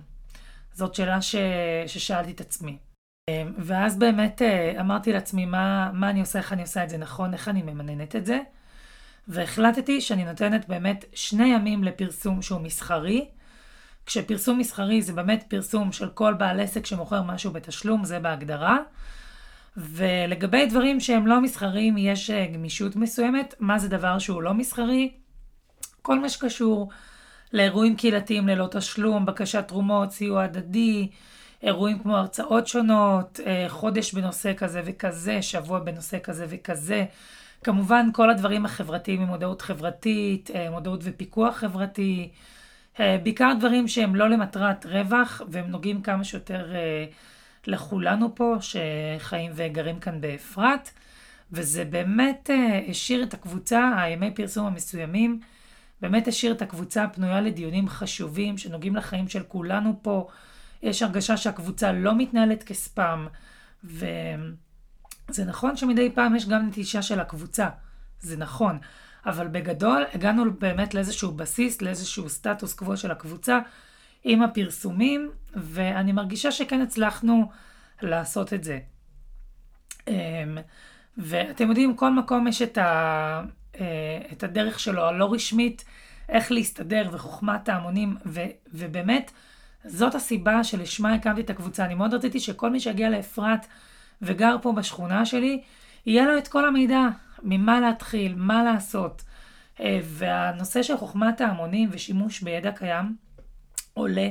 זאת 0.74 0.96
שאלה 0.96 1.22
ש... 1.22 1.36
ששאלתי 1.88 2.32
את 2.32 2.42
עצמי. 2.42 2.77
אמ, 3.30 3.53
ואז 3.58 4.00
באמת 4.00 4.42
אה, 4.42 4.74
אמרתי 4.80 5.13
לעצמי 5.13 5.46
מה, 5.46 5.92
מה 5.94 6.10
אני 6.10 6.20
עושה, 6.20 6.39
איך 6.39 6.53
אני 6.53 6.62
עושה 6.62 6.84
את 6.84 6.89
זה 6.89 6.98
נכון, 6.98 7.34
איך 7.34 7.48
אני 7.48 7.62
ממננת 7.62 8.15
את 8.15 8.25
זה. 8.25 8.39
והחלטתי 9.27 10.01
שאני 10.01 10.25
נותנת 10.25 10.68
באמת 10.68 11.06
שני 11.13 11.46
ימים 11.46 11.84
לפרסום 11.84 12.42
שהוא 12.42 12.62
מסחרי. 12.62 13.27
כשפרסום 14.06 14.60
מסחרי 14.60 15.01
זה 15.01 15.13
באמת 15.13 15.44
פרסום 15.48 15.92
של 15.92 16.10
כל 16.10 16.34
בעל 16.34 16.60
עסק 16.60 16.86
שמוכר 16.86 17.22
משהו 17.22 17.51
בתשלום, 17.51 18.06
זה 18.06 18.20
בהגדרה. 18.20 18.77
ולגבי 19.77 20.65
דברים 20.65 21.00
שהם 21.00 21.27
לא 21.27 21.42
מסחריים, 21.42 21.98
יש 21.98 22.30
אה, 22.30 22.48
גמישות 22.53 22.96
מסוימת. 22.96 23.53
מה 23.60 23.80
זה 23.80 23.88
דבר 23.88 24.20
שהוא 24.20 24.42
לא 24.42 24.53
מסחרי? 24.53 25.12
כל 26.01 26.20
מה 26.20 26.30
שקשור 26.30 26.89
לאירועים 27.53 27.96
קהילתיים 27.96 28.48
ללא 28.48 28.68
תשלום, 28.72 29.25
בקשת 29.25 29.68
תרומות, 29.68 30.12
סיוע 30.12 30.44
הדדי, 30.44 31.10
אירועים 31.63 32.00
כמו 32.00 32.17
הרצאות 32.17 32.67
שונות, 32.67 33.39
אה, 33.46 33.65
חודש 33.70 34.13
בנושא 34.13 34.53
כזה 34.53 34.82
וכזה, 34.86 35.41
שבוע 35.41 35.79
בנושא 35.79 36.17
כזה 36.24 36.46
וכזה. 36.50 37.05
כמובן 37.63 38.10
כל 38.13 38.29
הדברים 38.29 38.65
החברתיים 38.65 39.22
ממודעות 39.22 39.62
חברתית, 39.62 40.51
אה, 40.55 40.70
מודעות 40.70 41.00
ופיקוח 41.03 41.55
חברתי, 41.55 42.29
אה, 43.00 43.17
בעיקר 43.24 43.53
דברים 43.60 43.88
שהם 43.88 44.15
לא 44.15 44.29
למטרת 44.29 44.86
רווח 44.86 45.41
והם 45.50 45.65
נוגעים 45.67 46.01
כמה 46.01 46.24
שיותר 46.24 46.74
לכולנו 47.67 48.36
פה 48.36 48.55
שחיים 48.60 49.51
וגרים 49.55 50.00
כאן 50.00 50.22
באפרת. 50.22 50.89
וזה 51.51 51.86
באמת 51.86 52.50
השאיר 52.89 53.24
את 53.24 53.34
הקבוצה, 53.34 53.91
הימי 53.98 54.32
פרסום 54.32 54.65
המסוימים, 54.65 55.39
באמת 56.01 56.27
השאיר 56.27 56.51
את 56.51 56.62
הקבוצה 56.62 57.08
פנויה 57.08 57.41
לדיונים 57.41 57.89
חשובים 57.89 58.58
שנוגעים 58.58 58.96
לחיים 58.96 59.27
של 59.27 59.43
כולנו 59.43 60.00
פה. 60.01 60.27
יש 60.84 61.02
הרגשה 61.02 61.38
שהקבוצה 61.38 61.92
לא 61.92 62.18
מתנהלת 62.18 62.63
כספאם, 62.63 63.28
וזה 63.84 65.46
נכון 65.46 65.78
שמדי 65.78 66.12
פעם 66.16 66.36
יש 66.36 66.48
גם 66.48 66.68
נטישה 66.68 67.02
של 67.02 67.20
הקבוצה, 67.20 67.70
זה 68.20 68.38
נכון, 68.38 68.80
אבל 69.25 69.48
בגדול 69.48 70.04
הגענו 70.13 70.54
באמת 70.60 70.94
לאיזשהו 70.94 71.32
בסיס, 71.32 71.82
לאיזשהו 71.82 72.30
סטטוס 72.30 72.74
קוו 72.74 72.98
של 72.98 73.12
הקבוצה 73.12 73.60
עם 74.24 74.42
הפרסומים, 74.42 75.32
ואני 75.56 76.12
מרגישה 76.12 76.52
שכן 76.52 76.82
הצלחנו 76.82 77.50
לעשות 78.02 78.54
את 78.54 78.63
זה. 78.63 78.80
אמ, 80.08 80.58
ואתם 81.18 81.70
יודעים, 81.70 81.96
כל 81.96 82.12
מקום 82.12 82.48
יש 82.48 82.62
את, 82.62 82.78
ה, 82.78 83.42
אה, 83.80 84.22
את 84.32 84.44
הדרך 84.44 84.80
שלו, 84.80 85.04
הלא 85.06 85.34
רשמית, 85.34 85.86
איך 86.30 86.52
להסתדר 86.52 87.10
וחוכמת 87.12 87.70
ההמונים, 87.70 88.18
ו, 88.25 88.42
ובאמת, 88.74 89.32
זאת 89.86 90.16
הסיבה 90.16 90.63
שלשמה 90.63 91.13
הקמתי 91.13 91.42
את 91.42 91.50
הקבוצה. 91.50 91.86
אני 91.86 91.96
מאוד 91.96 92.13
רציתי 92.13 92.40
שכל 92.40 92.70
מי 92.70 92.80
שיגיע 92.80 93.10
לאפרת 93.10 93.66
וגר 94.22 94.56
פה 94.62 94.72
בשכונה 94.72 95.25
שלי, 95.25 95.62
יהיה 96.06 96.25
לו 96.25 96.38
את 96.38 96.48
כל 96.48 96.66
המידע, 96.66 97.08
ממה 97.44 97.80
להתחיל, 97.80 98.36
מה 98.36 98.63
לעשות. 98.63 99.24
אה, 99.80 100.00
והנושא 100.04 100.84
של 100.84 100.98
חוכמת 100.98 101.42
ההמונים 101.42 101.90
ושימוש 101.92 102.42
בידע 102.42 102.72
קיים 102.72 103.16
עולה 103.94 104.30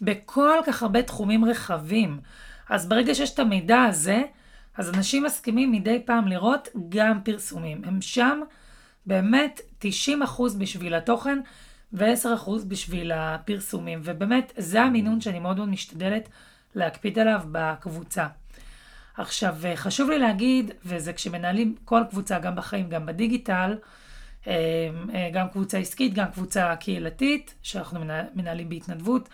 בכל 0.00 0.58
כך 0.66 0.82
הרבה 0.82 1.02
תחומים 1.02 1.44
רחבים. 1.44 2.20
אז 2.68 2.88
ברגע 2.88 3.14
שיש 3.14 3.34
את 3.34 3.38
המידע 3.38 3.82
הזה, 3.82 4.22
אז 4.76 4.90
אנשים 4.90 5.22
מסכימים 5.22 5.72
מדי 5.72 6.02
פעם 6.04 6.28
לראות 6.28 6.68
גם 6.88 7.20
פרסומים. 7.24 7.82
הם 7.84 8.00
שם 8.00 8.40
באמת 9.06 9.60
90% 9.82 9.86
בשביל 10.58 10.94
התוכן 10.94 11.38
ו-10% 11.92 12.50
בשביל 12.68 13.12
הפרסומים. 13.12 14.00
ובאמת, 14.04 14.52
זה 14.56 14.82
המינון 14.82 15.20
שאני 15.20 15.38
מאוד 15.38 15.56
מאוד 15.56 15.68
משתדלת 15.68 16.28
להקפיד 16.74 17.18
עליו 17.18 17.40
בקבוצה. 17.52 18.26
עכשיו, 19.16 19.56
חשוב 19.74 20.10
לי 20.10 20.18
להגיד, 20.18 20.70
וזה 20.84 21.12
כשמנהלים 21.12 21.74
כל 21.84 22.02
קבוצה, 22.10 22.38
גם 22.38 22.56
בחיים, 22.56 22.88
גם 22.88 23.06
בדיגיטל, 23.06 23.76
אה, 24.46 24.52
אה, 25.14 25.30
גם 25.32 25.48
קבוצה 25.48 25.78
עסקית, 25.78 26.14
גם 26.14 26.26
קבוצה 26.32 26.76
קהילתית, 26.76 27.54
שאנחנו 27.62 28.00
מנהלים 28.34 28.68
בהתנדבות, 28.68 29.28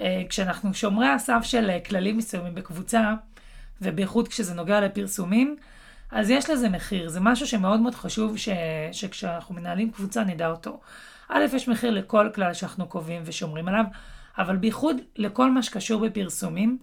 אה, 0.00 0.22
כשאנחנו 0.28 0.74
שומרי 0.74 1.08
הסף 1.08 1.40
של 1.42 1.70
כללים 1.86 2.16
מסוימים 2.16 2.54
בקבוצה, 2.54 3.14
ובייחוד 3.82 4.28
כשזה 4.28 4.54
נוגע 4.54 4.80
לפרסומים, 4.80 5.56
אז 6.10 6.30
יש 6.30 6.50
לזה 6.50 6.68
מחיר. 6.68 7.08
זה 7.08 7.20
משהו 7.20 7.46
שמאוד 7.46 7.80
מאוד 7.80 7.94
חשוב 7.94 8.36
ש... 8.36 8.48
שכשאנחנו 8.92 9.54
מנהלים 9.54 9.90
קבוצה 9.90 10.24
נדע 10.24 10.50
אותו. 10.50 10.80
א', 11.28 11.44
יש 11.54 11.68
מחיר 11.68 11.90
לכל 11.90 12.28
כלל 12.34 12.54
שאנחנו 12.54 12.86
קובעים 12.86 13.22
ושומרים 13.24 13.68
עליו, 13.68 13.84
אבל 14.38 14.56
בייחוד 14.56 14.96
לכל 15.16 15.50
מה 15.50 15.62
שקשור 15.62 16.06
בפרסומים, 16.06 16.78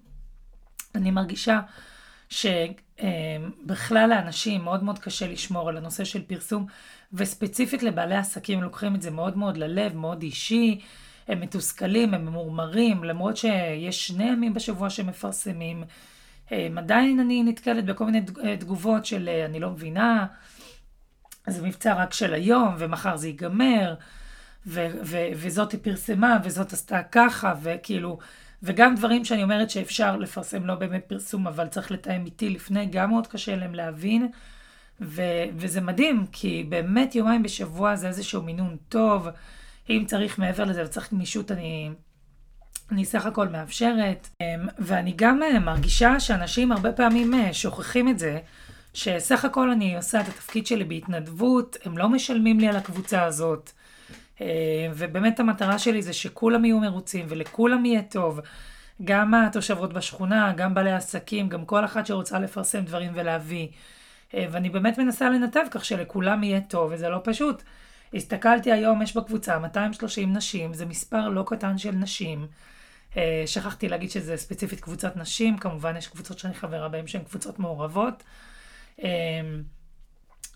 אני 0.96 1.12
מרגישה 1.12 1.60
בכלל 3.66 4.10
לאנשים 4.10 4.64
מאוד 4.64 4.84
מאוד 4.84 5.00
קשה 5.00 5.28
לשמור 5.28 5.70
על 5.70 5.78
הנושא 5.78 6.04
של 6.04 6.22
פרסום, 6.22 6.66
וספציפית 7.14 7.84
לבעלי 7.84 8.16
עסקים 8.16 8.64
לוקחים 8.64 8.96
את 8.96 9.02
זה 9.02 9.12
מאוד 9.12 9.38
מאוד 9.38 9.58
ללב, 9.58 9.96
מאוד 9.96 10.22
אישי, 10.22 10.82
הם 11.28 11.42
מתוסכלים, 11.42 12.14
הם 12.14 12.26
ממורמרים, 12.26 13.04
למרות 13.04 13.38
שיש 13.38 14.08
שני 14.08 14.24
ימים 14.24 14.54
בשבוע 14.54 14.90
שמפרסמים. 14.90 15.84
עדיין 16.78 17.20
אני 17.20 17.44
נתקלת 17.44 17.86
בכל 17.86 18.06
מיני 18.06 18.22
תגובות 18.60 19.06
של 19.06 19.30
אני 19.46 19.60
לא 19.60 19.70
מבינה, 19.70 20.26
זה 21.48 21.68
מבצע 21.68 21.94
רק 21.94 22.14
של 22.14 22.34
היום, 22.34 22.76
ומחר 22.78 23.18
זה 23.18 23.28
ייגמר, 23.28 23.96
ו- 24.68 24.88
ו- 25.04 25.28
וזאת 25.36 25.72
היא 25.72 25.80
פרסמה, 25.84 26.38
וזאת 26.44 26.74
עשתה 26.74 27.04
ככה, 27.04 27.54
וכאילו, 27.62 28.18
וגם 28.64 28.96
דברים 28.96 29.26
שאני 29.26 29.44
אומרת 29.44 29.70
שאפשר 29.70 30.18
לפרסם, 30.18 30.66
לא 30.66 30.76
באמת 30.76 31.04
פרסום, 31.08 31.48
אבל 31.48 31.68
צריך 31.68 31.92
לתאם 31.92 32.26
איתי 32.26 32.50
לפני, 32.50 32.86
גם 32.86 33.10
מאוד 33.10 33.28
קשה 33.28 33.56
להם 33.56 33.76
להבין. 33.76 34.28
ו- 35.02 35.44
וזה 35.56 35.82
מדהים, 35.82 36.26
כי 36.32 36.66
באמת 36.70 37.16
יומיים 37.16 37.44
בשבוע 37.44 37.96
זה 37.96 38.08
איזשהו 38.08 38.42
מינון 38.42 38.78
טוב. 38.90 39.28
אם 39.90 40.04
צריך 40.08 40.40
מעבר 40.40 40.64
לזה 40.64 40.86
וצריך 40.86 41.14
גמישות, 41.14 41.52
אני, 41.52 41.90
אני 42.92 43.06
סך 43.06 43.26
הכל 43.26 43.48
מאפשרת. 43.48 44.30
ואני 44.80 45.14
גם 45.16 45.42
מרגישה 45.62 46.20
שאנשים 46.20 46.72
הרבה 46.72 46.92
פעמים 46.92 47.34
שוכחים 47.52 48.10
את 48.10 48.20
זה, 48.20 48.40
שסך 48.94 49.46
הכל 49.46 49.72
אני 49.72 49.98
עושה 49.98 50.22
את 50.22 50.28
התפקיד 50.28 50.68
שלי 50.68 50.84
בהתנדבות, 50.84 51.78
הם 51.86 51.98
לא 51.98 52.10
משלמים 52.10 52.60
לי 52.60 52.68
על 52.68 52.76
הקבוצה 52.76 53.24
הזאת. 53.24 53.72
ובאמת 54.96 55.40
המטרה 55.40 55.80
שלי 55.80 56.02
זה 56.02 56.14
שכולם 56.14 56.66
יהיו 56.66 56.80
מרוצים 56.80 57.26
ולכולם 57.30 57.86
יהיה 57.86 58.02
טוב. 58.02 58.40
גם 59.04 59.34
התושבות 59.34 59.94
בשכונה, 59.94 60.54
גם 60.58 60.74
בעלי 60.74 60.92
עסקים, 60.92 61.50
גם 61.50 61.66
כל 61.66 61.86
אחת 61.86 62.06
שרוצה 62.06 62.40
לפרסם 62.40 62.82
דברים 62.86 63.12
ולהביא. 63.16 63.68
ואני 64.34 64.70
באמת 64.70 64.98
מנסה 64.98 65.30
לנתב 65.30 65.64
כך 65.72 65.86
שלכולם 65.86 66.44
יהיה 66.44 66.62
טוב, 66.62 66.92
וזה 66.94 67.10
לא 67.10 67.20
פשוט. 67.24 67.64
הסתכלתי 68.14 68.72
היום, 68.72 69.02
יש 69.02 69.18
בקבוצה 69.18 69.60
230 69.60 70.34
נשים, 70.34 70.74
זה 70.74 70.86
מספר 70.86 71.30
לא 71.30 71.44
קטן 71.48 71.78
של 71.78 71.92
נשים. 71.92 72.48
שכחתי 73.46 73.90
להגיד 73.90 74.12
שזה 74.12 74.38
ספציפית 74.38 74.80
קבוצת 74.80 75.18
נשים, 75.18 75.58
כמובן 75.58 75.98
יש 75.98 76.08
קבוצות 76.08 76.40
שאני 76.40 76.54
חברה 76.54 76.90
בהן 76.90 77.08
שהן 77.08 77.24
קבוצות 77.24 77.60
מעורבות. 77.60 78.24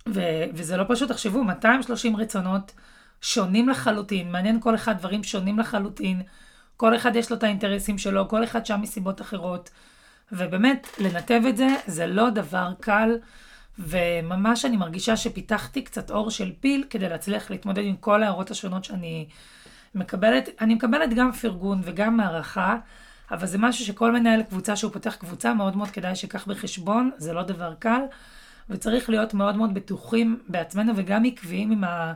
ו- 0.08 0.44
וזה 0.54 0.78
לא 0.78 0.84
פשוט, 0.88 1.12
תחשבו, 1.12 1.44
230 1.44 2.16
רצונות 2.16 2.72
שונים 3.22 3.70
לחלוטין, 3.70 4.32
מעניין 4.32 4.60
כל 4.62 4.76
אחד 4.76 4.98
דברים 4.98 5.24
שונים 5.24 5.60
לחלוטין, 5.60 6.22
כל 6.78 6.96
אחד 6.96 7.16
יש 7.16 7.32
לו 7.32 7.38
את 7.38 7.44
האינטרסים 7.44 7.98
שלו, 7.98 8.28
כל 8.28 8.44
אחד 8.44 8.66
שם 8.66 8.82
מסיבות 8.82 9.22
אחרות, 9.22 9.70
ובאמת, 10.32 10.88
לנתב 11.00 11.42
את 11.50 11.58
זה, 11.58 11.68
זה 11.88 12.08
לא 12.08 12.30
דבר 12.30 12.74
קל, 12.80 13.18
וממש 13.80 14.66
אני 14.66 14.78
מרגישה 14.78 15.18
שפיתחתי 15.18 15.82
קצת 15.82 16.12
אור 16.12 16.32
של 16.32 16.52
פיל 16.60 16.84
כדי 16.90 17.10
להצליח 17.10 17.52
להתמודד 17.52 17.84
עם 17.86 17.96
כל 17.96 18.24
ההערות 18.24 18.52
השונות 18.52 18.84
שאני 18.84 19.28
מקבלת. 19.96 20.50
אני 20.62 20.76
מקבלת 20.76 21.14
גם 21.14 21.32
פרגון 21.32 21.82
וגם 21.84 22.20
הערכה, 22.20 22.78
אבל 23.32 23.48
זה 23.48 23.58
משהו 23.58 23.86
שכל 23.86 24.12
מנהל 24.12 24.44
קבוצה 24.44 24.76
שהוא 24.76 24.92
פותח 24.92 25.16
קבוצה, 25.16 25.54
מאוד 25.54 25.78
מאוד 25.78 25.90
כדאי 25.90 26.16
שיקח 26.16 26.48
בחשבון, 26.48 27.12
זה 27.18 27.34
לא 27.34 27.44
דבר 27.44 27.74
קל, 27.80 28.02
וצריך 28.70 29.10
להיות 29.10 29.34
מאוד 29.34 29.56
מאוד 29.56 29.74
בטוחים 29.74 30.40
בעצמנו 30.48 30.94
וגם 30.96 31.26
עקביים 31.26 31.72
עם, 31.72 31.84
ה, 31.84 32.14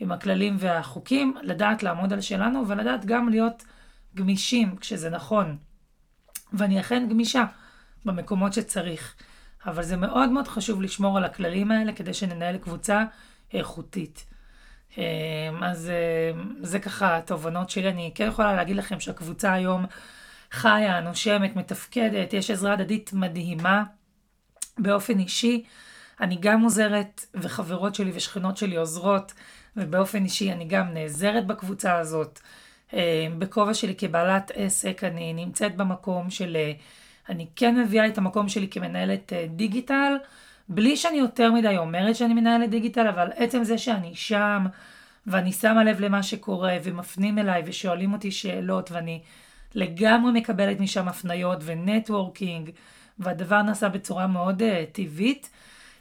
עם 0.00 0.12
הכללים 0.12 0.56
והחוקים, 0.58 1.34
לדעת 1.42 1.82
לעמוד 1.82 2.12
על 2.12 2.20
שלנו 2.20 2.68
ולדעת 2.68 3.04
גם 3.04 3.28
להיות 3.28 3.64
גמישים 4.14 4.76
כשזה 4.76 5.10
נכון. 5.10 5.56
ואני 6.52 6.80
אכן 6.80 7.06
גמישה 7.10 7.44
במקומות 8.04 8.52
שצריך. 8.52 9.14
אבל 9.66 9.82
זה 9.82 9.96
מאוד 9.96 10.30
מאוד 10.30 10.48
חשוב 10.48 10.82
לשמור 10.82 11.16
על 11.16 11.24
הכללים 11.24 11.70
האלה 11.70 11.92
כדי 11.92 12.14
שננהל 12.14 12.58
קבוצה 12.58 13.04
איכותית. 13.52 14.26
אז 15.62 15.92
זה 16.60 16.78
ככה 16.78 17.16
התובנות 17.16 17.70
שלי. 17.70 17.88
אני 17.88 18.12
כן 18.14 18.26
יכולה 18.28 18.52
להגיד 18.52 18.76
לכם 18.76 19.00
שהקבוצה 19.00 19.52
היום 19.52 19.86
חיה, 20.50 21.00
נושמת, 21.00 21.56
מתפקדת, 21.56 22.32
יש 22.32 22.50
עזרה 22.50 22.72
הדדית 22.72 23.12
מדהימה. 23.12 23.84
באופן 24.78 25.18
אישי, 25.18 25.64
אני 26.20 26.36
גם 26.40 26.62
עוזרת, 26.62 27.26
וחברות 27.34 27.94
שלי 27.94 28.10
ושכנות 28.14 28.56
שלי 28.56 28.76
עוזרות, 28.76 29.32
ובאופן 29.76 30.24
אישי 30.24 30.52
אני 30.52 30.64
גם 30.64 30.94
נעזרת 30.94 31.46
בקבוצה 31.46 31.96
הזאת. 31.96 32.40
בכובע 33.38 33.74
שלי 33.74 33.94
כבעלת 33.98 34.50
עסק, 34.54 35.04
אני 35.04 35.32
נמצאת 35.32 35.76
במקום 35.76 36.30
של... 36.30 36.56
אני 37.28 37.46
כן 37.56 37.80
מביאה 37.80 38.06
את 38.06 38.18
המקום 38.18 38.48
שלי 38.48 38.68
כמנהלת 38.68 39.32
דיגיטל, 39.48 40.16
בלי 40.68 40.96
שאני 40.96 41.16
יותר 41.16 41.52
מדי 41.52 41.76
אומרת 41.76 42.16
שאני 42.16 42.34
מנהלת 42.34 42.70
דיגיטל, 42.70 43.08
אבל 43.08 43.30
עצם 43.36 43.64
זה 43.64 43.78
שאני 43.78 44.14
שם, 44.14 44.66
ואני 45.26 45.52
שמה 45.52 45.84
לב 45.84 46.00
למה 46.00 46.22
שקורה, 46.22 46.76
ומפנים 46.82 47.38
אליי 47.38 47.62
ושואלים 47.66 48.12
אותי 48.12 48.30
שאלות, 48.30 48.92
ואני 48.92 49.20
לגמרי 49.74 50.32
מקבלת 50.32 50.80
משם 50.80 51.08
הפניות 51.08 51.58
ו 51.64 51.73
networking, 51.73 52.70
והדבר 53.18 53.62
נעשה 53.62 53.88
בצורה 53.88 54.26
מאוד 54.26 54.62
אה, 54.62 54.64
טבעית. 54.92 55.50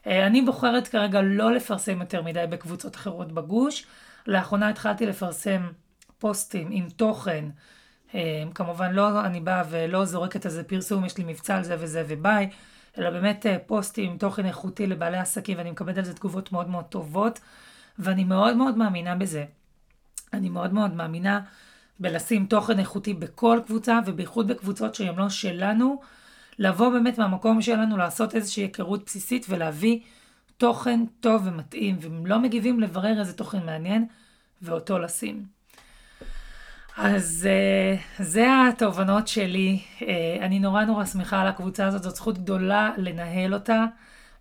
אה, 0.10 0.12
אני 0.12 0.42
בוחרת 0.42 0.88
כרגע 0.88 1.22
לא 1.22 1.52
לפרסם 1.52 2.02
יותר 2.02 2.22
מדי 2.22 2.46
בקבוצות 2.50 2.96
אחרות 2.96 3.32
בגוש. 3.32 3.86
לאחרונה 4.28 4.70
התחלתי 4.70 5.06
לפרסם 5.06 5.62
פוסטים 6.18 6.68
עם 6.72 6.90
תוכן. 6.90 7.46
Uh, 8.12 8.16
כמובן 8.56 8.92
לא 8.92 9.26
אני 9.26 9.40
באה 9.40 9.64
ולא 9.70 10.06
זורקת 10.06 10.46
על 10.46 10.52
זה 10.52 10.64
פרסום, 10.64 11.06
יש 11.06 11.18
לי 11.18 11.24
מבצע 11.24 11.58
על 11.58 11.64
זה 11.64 11.76
וזה 11.80 12.04
וביי, 12.08 12.50
אלא 12.98 13.10
באמת 13.10 13.46
uh, 13.46 13.68
פוסטים 13.68 14.12
עם 14.12 14.18
תוכן 14.18 14.46
איכותי 14.46 14.88
לבעלי 14.88 15.18
עסקים 15.18 15.58
ואני 15.58 15.72
מקבלת 15.72 15.98
על 15.98 16.04
זה 16.04 16.14
תגובות 16.14 16.52
מאוד 16.52 16.70
מאוד 16.70 16.86
טובות 16.86 17.40
ואני 18.00 18.24
מאוד 18.24 18.58
מאוד 18.58 18.78
מאמינה 18.78 19.16
בזה. 19.16 19.46
אני 20.34 20.50
מאוד 20.50 20.74
מאוד 20.74 20.94
מאמינה 20.94 21.42
בלשים 22.00 22.46
תוכן 22.46 22.80
איכותי 22.80 23.14
בכל 23.14 23.60
קבוצה 23.66 24.00
ובייחוד 24.06 24.48
בקבוצות 24.48 24.96
שהן 24.96 25.16
לא 25.16 25.30
שלנו. 25.30 26.02
לבוא 26.60 26.90
באמת 26.90 27.18
מהמקום 27.18 27.62
שלנו, 27.62 27.98
לעשות 27.98 28.36
איזושהי 28.36 28.64
היכרות 28.64 29.06
בסיסית 29.06 29.46
ולהביא 29.50 30.00
תוכן 30.58 31.00
טוב 31.20 31.48
ומתאים, 31.48 31.98
ואם 32.02 32.26
לא 32.26 32.40
מגיבים, 32.40 32.80
לברר 32.80 33.20
איזה 33.20 33.34
תוכן 33.34 33.66
מעניין 33.66 34.06
ואותו 34.62 35.00
לשים. 35.00 35.46
אז 36.98 37.48
uh, 37.50 38.24
זה 38.24 38.48
התובנות 38.70 39.28
שלי. 39.28 39.80
Uh, 40.00 40.04
אני 40.42 40.60
נורא 40.60 40.84
נורא 40.84 41.06
שמחה 41.06 41.42
על 41.42 41.48
הקבוצה 41.48 41.88
הזאת, 41.88 42.04
זאת 42.04 42.16
זכות 42.16 42.38
גדולה 42.38 42.92
לנהל 42.98 43.54
אותה, 43.54 43.86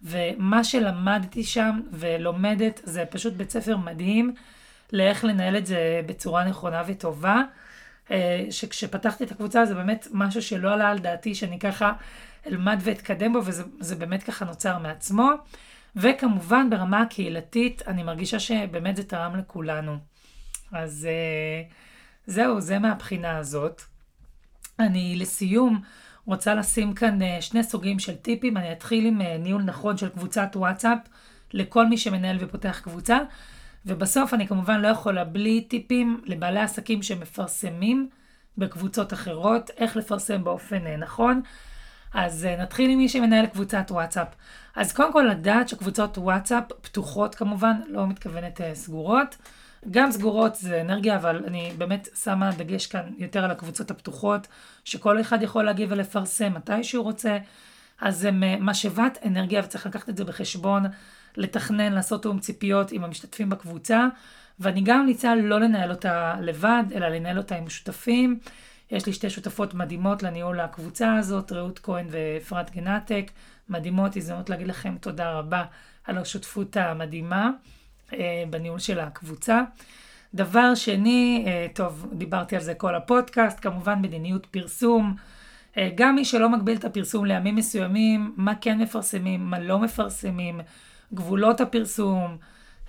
ומה 0.02 0.64
שלמדתי 0.64 1.44
שם 1.44 1.80
ולומדת 1.90 2.80
זה 2.84 3.04
פשוט 3.10 3.32
בית 3.32 3.50
ספר 3.50 3.76
מדהים 3.76 4.34
לאיך 4.92 5.24
לנהל 5.24 5.56
את 5.56 5.66
זה 5.66 6.00
בצורה 6.06 6.44
נכונה 6.44 6.82
וטובה. 6.86 7.42
אה, 8.10 8.46
שכשפתחתי 8.50 9.24
את 9.24 9.30
הקבוצה 9.30 9.66
זה 9.66 9.74
באמת 9.74 10.08
משהו 10.12 10.42
שלא 10.42 10.72
עלה 10.72 10.90
על 10.90 10.98
דעתי 10.98 11.34
שאני 11.34 11.58
ככה 11.58 11.92
אלמד 12.46 12.78
ואתקדם 12.80 13.32
בו 13.32 13.40
וזה 13.44 13.96
באמת 13.96 14.22
ככה 14.22 14.44
נוצר 14.44 14.78
מעצמו. 14.78 15.30
וכמובן 15.96 16.70
ברמה 16.70 17.02
הקהילתית 17.02 17.82
אני 17.86 18.02
מרגישה 18.02 18.38
שבאמת 18.38 18.96
זה 18.96 19.04
תרם 19.04 19.36
לכולנו. 19.36 19.96
אז 20.72 21.08
אה, 21.10 21.62
זהו, 22.26 22.60
זה 22.60 22.78
מהבחינה 22.78 23.38
הזאת. 23.38 23.82
אני 24.78 25.16
לסיום 25.16 25.80
רוצה 26.26 26.54
לשים 26.54 26.94
כאן 26.94 27.22
אה, 27.22 27.42
שני 27.42 27.64
סוגים 27.64 27.98
של 27.98 28.16
טיפים. 28.16 28.56
אני 28.56 28.72
אתחיל 28.72 29.06
עם 29.06 29.22
ניהול 29.22 29.62
נכון 29.62 29.96
של 29.96 30.08
קבוצת 30.08 30.48
וואטסאפ 30.54 30.98
לכל 31.52 31.86
מי 31.86 31.98
שמנהל 31.98 32.36
ופותח 32.40 32.80
קבוצה. 32.84 33.18
ובסוף 33.86 34.34
אני 34.34 34.46
כמובן 34.46 34.80
לא 34.80 34.88
יכולה 34.88 35.24
בלי 35.24 35.60
טיפים 35.60 36.20
לבעלי 36.26 36.60
עסקים 36.60 37.02
שמפרסמים 37.02 38.08
בקבוצות 38.58 39.12
אחרות, 39.12 39.70
איך 39.76 39.96
לפרסם 39.96 40.44
באופן 40.44 40.86
אה, 40.86 40.96
נכון. 40.96 41.42
אז 42.14 42.44
אה, 42.44 42.62
נתחיל 42.62 42.90
עם 42.90 42.98
מי 42.98 43.08
שמנהל 43.08 43.46
קבוצת 43.46 43.86
וואטסאפ. 43.90 44.28
אז 44.76 44.92
קודם 44.92 45.12
כל 45.12 45.22
לדעת 45.30 45.68
שקבוצות 45.68 46.18
וואטסאפ 46.18 46.64
פתוחות 46.82 47.34
כמובן, 47.34 47.80
לא 47.88 48.06
מתכוונת 48.06 48.60
אה, 48.60 48.74
סגורות. 48.74 49.36
גם 49.90 50.10
סגורות 50.10 50.54
זה 50.54 50.80
אנרגיה, 50.80 51.16
אבל 51.16 51.44
אני 51.46 51.72
באמת 51.78 52.08
שמה 52.22 52.50
דגש 52.50 52.86
כאן 52.86 53.02
יותר 53.18 53.44
על 53.44 53.50
הקבוצות 53.50 53.90
הפתוחות, 53.90 54.46
שכל 54.84 55.20
אחד 55.20 55.42
יכול 55.42 55.64
להגיב 55.64 55.88
ולפרסם 55.92 56.54
מתי 56.54 56.84
שהוא 56.84 57.04
רוצה. 57.04 57.38
אז 58.00 58.18
זה 58.18 58.30
משאבת 58.60 59.18
אנרגיה 59.26 59.62
וצריך 59.64 59.86
לקחת 59.86 60.08
את 60.08 60.16
זה 60.16 60.24
בחשבון. 60.24 60.84
לתכנן, 61.36 61.92
לעשות 61.92 62.22
תאום 62.22 62.38
ציפיות 62.38 62.92
עם 62.92 63.04
המשתתפים 63.04 63.50
בקבוצה, 63.50 64.06
ואני 64.60 64.80
גם 64.80 65.00
ממליצה 65.00 65.34
לא 65.34 65.60
לנהל 65.60 65.90
אותה 65.90 66.34
לבד, 66.40 66.84
אלא 66.94 67.08
לנהל 67.08 67.38
אותה 67.38 67.56
עם 67.56 67.68
שותפים. 67.68 68.38
יש 68.90 69.06
לי 69.06 69.12
שתי 69.12 69.30
שותפות 69.30 69.74
מדהימות 69.74 70.22
לניהול 70.22 70.60
הקבוצה 70.60 71.16
הזאת, 71.16 71.52
רעות 71.52 71.78
כהן 71.78 72.06
ואפרת 72.10 72.70
גנטק, 72.70 73.30
מדהימות, 73.68 74.16
הזדמנות 74.16 74.50
להגיד 74.50 74.66
לכם 74.66 74.96
תודה 75.00 75.32
רבה 75.32 75.64
על 76.04 76.18
השותפות 76.18 76.76
המדהימה 76.76 77.50
אה, 78.12 78.44
בניהול 78.50 78.78
של 78.78 79.00
הקבוצה. 79.00 79.62
דבר 80.34 80.74
שני, 80.74 81.44
אה, 81.46 81.66
טוב, 81.74 82.06
דיברתי 82.12 82.56
על 82.56 82.62
זה 82.62 82.74
כל 82.74 82.94
הפודקאסט, 82.94 83.60
כמובן 83.60 84.02
מדיניות 84.02 84.46
פרסום. 84.46 85.16
אה, 85.78 85.90
גם 85.94 86.14
מי 86.14 86.24
שלא 86.24 86.48
מגביל 86.48 86.76
את 86.76 86.84
הפרסום 86.84 87.24
לימים 87.24 87.56
מסוימים, 87.56 88.34
מה 88.36 88.54
כן 88.54 88.78
מפרסמים, 88.78 89.50
מה 89.50 89.58
לא 89.58 89.78
מפרסמים, 89.78 90.60
גבולות 91.14 91.60
הפרסום, 91.60 92.36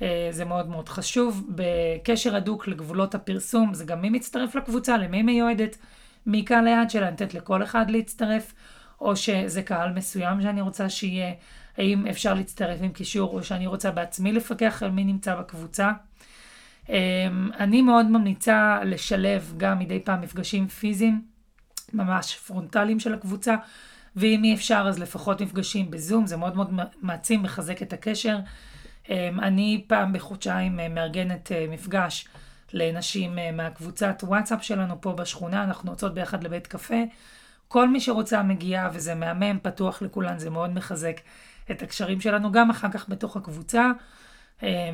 אה, 0.01 0.27
זה 0.31 0.45
מאוד 0.45 0.69
מאוד 0.69 0.89
חשוב. 0.89 1.45
בקשר 1.49 2.35
הדוק 2.35 2.67
לגבולות 2.67 3.15
הפרסום, 3.15 3.73
זה 3.73 3.85
גם 3.85 4.01
מי 4.01 4.09
מצטרף 4.09 4.55
לקבוצה, 4.55 4.97
למי 4.97 5.21
מיועדת, 5.21 5.77
מי 6.25 6.45
קהל 6.45 6.67
היעד 6.67 6.89
שלה, 6.89 7.09
נותנת 7.09 7.33
לכל 7.33 7.63
אחד 7.63 7.89
להצטרף, 7.89 8.53
או 9.01 9.15
שזה 9.15 9.61
קהל 9.61 9.93
מסוים 9.93 10.41
שאני 10.41 10.61
רוצה 10.61 10.89
שיהיה, 10.89 11.33
האם 11.77 12.07
אפשר 12.07 12.33
להצטרף 12.33 12.79
עם 12.81 12.91
קישור, 12.91 13.33
או 13.33 13.43
שאני 13.43 13.67
רוצה 13.67 13.91
בעצמי 13.91 14.31
לפקח 14.31 14.83
על 14.83 14.91
מי 14.91 15.03
נמצא 15.03 15.35
בקבוצה. 15.35 15.91
אני 17.59 17.81
מאוד 17.81 18.05
ממליצה 18.05 18.79
לשלב 18.85 19.53
גם 19.57 19.79
מדי 19.79 19.99
פעם 19.99 20.21
מפגשים 20.21 20.67
פיזיים. 20.67 21.28
ממש 21.93 22.35
פרונטליים 22.35 22.99
של 22.99 23.13
הקבוצה, 23.13 23.55
ואם 24.15 24.43
אי 24.43 24.53
אפשר 24.53 24.85
אז 24.89 24.99
לפחות 24.99 25.41
מפגשים 25.41 25.91
בזום, 25.91 26.27
זה 26.27 26.37
מאוד 26.37 26.55
מאוד 26.55 26.69
מעצים, 27.01 27.43
מחזק 27.43 27.81
את 27.81 27.93
הקשר. 27.93 28.37
אמ, 29.09 29.39
אני 29.39 29.83
פעם 29.87 30.13
בחודשיים 30.13 30.79
אה, 30.79 30.89
מארגנת 30.89 31.51
אה, 31.51 31.65
מפגש 31.69 32.27
לנשים 32.73 33.39
אה, 33.39 33.51
מהקבוצת 33.51 34.23
וואטסאפ 34.23 34.63
שלנו 34.63 35.01
פה 35.01 35.13
בשכונה, 35.13 35.63
אנחנו 35.63 35.91
יוצאות 35.91 36.13
ביחד 36.13 36.43
לבית 36.43 36.67
קפה. 36.67 37.03
כל 37.67 37.89
מי 37.89 37.99
שרוצה 37.99 38.43
מגיעה 38.43 38.89
וזה 38.93 39.15
מהמם, 39.15 39.59
פתוח 39.61 40.01
לכולן, 40.01 40.39
זה 40.39 40.49
מאוד 40.49 40.69
מחזק 40.69 41.19
את 41.71 41.81
הקשרים 41.81 42.21
שלנו, 42.21 42.51
גם 42.51 42.69
אחר 42.69 42.91
כך 42.91 43.09
בתוך 43.09 43.37
הקבוצה, 43.37 43.91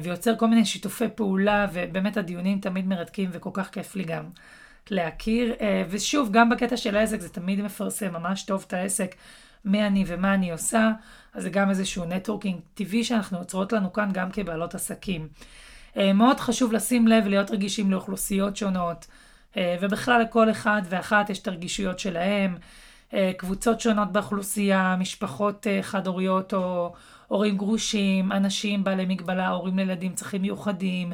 ויוצר 0.04 0.36
כל 0.38 0.48
מיני 0.48 0.66
שיתופי 0.66 1.06
פעולה, 1.16 1.68
ובאמת 1.74 2.18
הדיונים 2.18 2.60
תמיד 2.60 2.88
מרתקים 2.88 3.30
וכל 3.34 3.50
כך 3.54 3.70
כיף 3.70 3.96
לי 3.96 4.04
גם 4.04 4.24
להכיר. 4.92 5.54
אה, 5.62 5.84
ושוב, 5.90 6.32
גם 6.32 6.50
בקטע 6.50 6.78
של 6.78 6.96
העסק 6.96 7.20
זה 7.22 7.30
תמיד 7.30 7.62
מפרסם 7.62 8.14
ממש 8.14 8.44
טוב 8.44 8.64
את 8.68 8.74
העסק, 8.74 9.16
מי 9.66 9.88
אני 9.88 10.04
ומה 10.08 10.34
אני 10.34 10.52
עושה, 10.52 10.92
אז 11.34 11.44
זה 11.44 11.50
גם 11.50 11.70
איזשהו 11.70 12.06
נטוורקינג 12.06 12.60
טבעי 12.74 13.04
שאנחנו 13.04 13.38
יוצרות 13.38 13.74
לנו 13.74 13.94
כאן 13.94 14.10
גם 14.14 14.32
כבעלות 14.32 14.76
עסקים. 14.76 15.28
אה, 15.98 16.14
מאוד 16.14 16.40
חשוב 16.40 16.74
לשים 16.74 17.08
לב 17.08 17.24
ולהיות 17.26 17.52
רגישים 17.52 17.92
לאוכלוסיות 17.92 18.58
שונות, 18.58 19.08
אה, 19.58 19.78
ובכלל 19.82 20.22
לכל 20.22 20.52
אחד 20.52 20.82
ואחת 20.90 21.30
יש 21.30 21.40
את 21.40 21.48
הרגישויות 21.48 22.00
שלהם, 22.00 22.58
קבוצות 23.38 23.82
שונות 23.82 24.12
באוכלוסייה, 24.12 24.96
משפחות 25.00 25.68
חד-הוריות 25.82 26.54
או 26.54 26.94
הורים 27.28 27.58
גרושים, 27.58 28.32
אנשים 28.32 28.84
בעלי 28.84 29.06
מגבלה, 29.06 29.48
הורים 29.50 29.78
לילדים 29.78 30.14
צרכים 30.14 30.42
מיוחדים, 30.42 31.14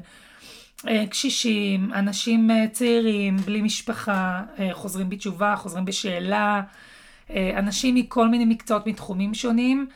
קשישים, 1.09 1.93
אנשים 1.93 2.51
אה, 2.51 2.65
צעירים, 2.71 3.37
בלי 3.37 3.61
משפחה, 3.61 4.43
אה, 4.59 4.69
חוזרים 4.73 5.09
בתשובה, 5.09 5.55
חוזרים 5.57 5.85
בשאלה, 5.85 6.61
אנשים 7.57 7.95
מכל 7.95 8.27
מיני 8.27 8.45
מקצועות 8.45 8.87
מתחומים 8.87 9.33
שונים. 9.33 9.87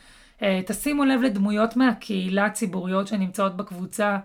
תשימו 0.66 1.06
לב 1.06 1.22
לדמויות 1.22 1.76
מהקהילה 1.76 2.46
הציבוריות 2.46 3.08
שנמצאות 3.08 3.58
בקבוצה, 3.58 4.18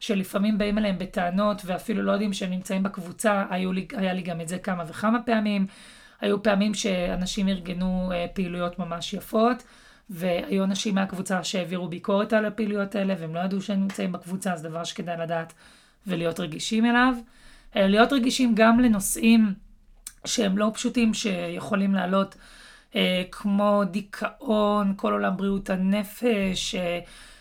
שלפעמים 0.00 0.58
באים 0.58 0.78
אליהם 0.78 0.98
בטענות 0.98 1.62
ואפילו 1.64 2.02
לא 2.02 2.12
יודעים 2.12 2.32
שהם 2.32 2.50
נמצאים 2.50 2.82
בקבוצה, 2.82 3.44
היו 3.50 3.72
לי, 3.72 3.86
היה 3.96 4.12
לי 4.12 4.22
גם 4.22 4.40
את 4.40 4.48
זה 4.48 4.58
כמה 4.58 4.84
וכמה 4.88 5.22
פעמים. 5.22 5.66
היו 6.20 6.42
פעמים 6.42 6.74
שאנשים 6.74 7.48
ארגנו 7.48 8.12
פעילויות 8.34 8.78
ממש 8.78 9.14
יפות, 9.14 9.62
והיו 10.10 10.64
אנשים 10.64 10.94
מהקבוצה 10.94 11.44
שהעבירו 11.44 11.88
ביקורת 11.88 12.32
על 12.32 12.44
הפעילויות 12.44 12.94
האלה, 12.94 13.14
והם 13.18 13.34
לא 13.34 13.40
ידעו 13.40 13.60
שהם 13.60 13.80
נמצאים 13.80 14.12
בקבוצה, 14.12 14.52
אז 14.52 14.62
דבר 14.62 14.84
שכדאי 14.84 15.16
לדעת 15.16 15.52
ולהיות 16.08 16.40
רגישים 16.40 16.86
אליו. 16.86 17.14
אה, 17.76 17.86
להיות 17.86 18.12
רגישים 18.12 18.54
גם 18.54 18.80
לנושאים 18.80 19.54
שהם 20.24 20.58
לא 20.58 20.70
פשוטים 20.74 21.14
שיכולים 21.14 21.94
לעלות, 21.94 22.34
אה, 22.94 23.22
כמו 23.30 23.82
דיכאון, 23.90 24.94
כל 24.96 25.12
עולם 25.12 25.36
בריאות 25.36 25.70
הנפש, 25.70 26.74
אה, 26.74 27.00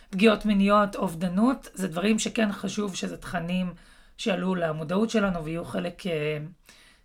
פגיעות 0.09 0.45
מיניות, 0.45 0.95
אובדנות, 0.95 1.69
זה 1.73 1.87
דברים 1.87 2.19
שכן 2.19 2.51
חשוב 2.51 2.95
שזה 2.95 3.17
תכנים 3.17 3.73
שעלו 4.17 4.55
למודעות 4.55 5.09
שלנו 5.09 5.43
ויהיו 5.43 5.65
חלק 5.65 6.03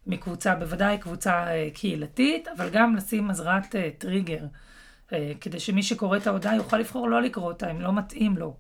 מקבוצה, 0.07 0.55
בוודאי 0.55 0.99
קבוצה 0.99 1.47
קהילתית, 1.75 2.49
אבל 2.57 2.69
גם 2.69 2.97
לשים 2.97 3.29
מזרת 3.29 3.75
טריגר, 3.99 4.45
כדי 5.41 5.61
שמי 5.61 5.83
שקורא 5.83 6.17
את 6.17 6.27
ההודעה 6.27 6.57
יוכל 6.57 6.79
לבחור 6.79 7.09
לא 7.09 7.23
לקרוא 7.23 7.47
אותה 7.47 7.71
אם 7.71 7.81
לא 7.81 7.93
מתאים 7.93 8.37
לו. 8.37 8.57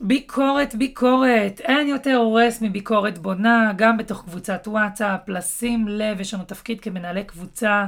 ביקורת, 0.00 0.74
ביקורת. 0.74 1.60
אין 1.60 1.88
יותר 1.88 2.16
הורס 2.16 2.62
מביקורת 2.62 3.18
בונה, 3.18 3.72
גם 3.76 3.96
בתוך 3.96 4.24
קבוצת 4.24 4.68
וואטסאפ. 4.68 5.28
לשים 5.28 5.88
לב, 5.88 6.20
יש 6.20 6.34
לנו 6.34 6.44
תפקיד 6.44 6.80
כמנהלי 6.80 7.24
קבוצה. 7.24 7.86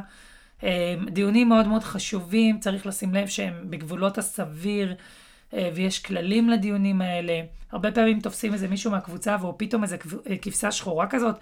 אה, 0.65 0.95
דיונים 1.11 1.49
מאוד 1.49 1.69
מאוד 1.69 1.83
חשובים, 1.85 2.61
צריך 2.61 2.87
לשים 2.87 3.15
לב 3.15 3.29
שהם 3.29 3.55
בגבולות 3.71 4.19
הסביר, 4.19 4.95
אה, 5.55 5.71
ויש 5.75 5.99
כללים 5.99 6.49
לדיונים 6.49 7.01
האלה. 7.01 7.41
הרבה 7.73 7.93
פעמים 7.93 8.21
תופסים 8.21 8.53
איזה 8.53 8.69
מישהו 8.69 8.91
מהקבוצה, 8.91 9.37
והוא 9.41 9.55
פתאום 9.57 9.83
איזה 9.83 9.97
אה, 10.31 10.37
כבשה 10.37 10.73
שחורה 10.73 11.07
כזאת, 11.07 11.37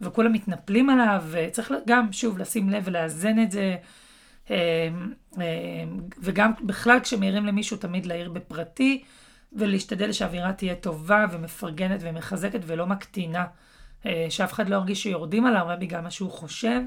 וכולם 0.00 0.32
מתנפלים 0.32 0.90
עליו, 0.90 1.24
וצריך 1.30 1.72
גם, 1.86 2.12
שוב, 2.12 2.38
לשים 2.38 2.70
לב 2.70 2.82
ולאזן 2.86 3.42
את 3.42 3.50
זה. 3.50 3.76
וגם 6.18 6.52
בכלל 6.62 7.00
כשמעירים 7.00 7.46
למישהו, 7.46 7.76
תמיד 7.76 8.06
להעיר 8.06 8.30
בפרטי. 8.30 9.02
ולהשתדל 9.52 10.12
שהאווירה 10.12 10.52
תהיה 10.52 10.74
טובה 10.74 11.26
ומפרגנת 11.32 12.00
ומחזקת 12.02 12.60
ולא 12.66 12.86
מקטינה. 12.86 13.46
אה, 14.06 14.26
שאף 14.30 14.52
אחד 14.52 14.68
לא 14.68 14.76
ירגיש 14.76 15.02
שיורדים 15.02 15.46
עליו 15.46 15.64
רק 15.66 15.78
בגלל 15.78 16.00
מה 16.00 16.10
שהוא 16.10 16.30
חושב. 16.30 16.80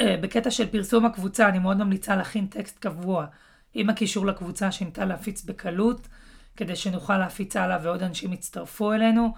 אה, 0.00 0.16
בקטע 0.20 0.50
של 0.50 0.66
פרסום 0.66 1.06
הקבוצה, 1.06 1.48
אני 1.48 1.58
מאוד 1.58 1.76
ממליצה 1.76 2.16
להכין 2.16 2.46
טקסט 2.46 2.78
קבוע 2.78 3.26
עם 3.74 3.90
הקישור 3.90 4.26
לקבוצה 4.26 4.72
שניתן 4.72 5.08
להפיץ 5.08 5.44
בקלות, 5.44 6.08
כדי 6.56 6.76
שנוכל 6.76 7.18
להפיץ 7.18 7.56
הלאה 7.56 7.78
ועוד 7.82 8.02
אנשים 8.02 8.32
יצטרפו 8.32 8.92
אלינו. 8.92 9.34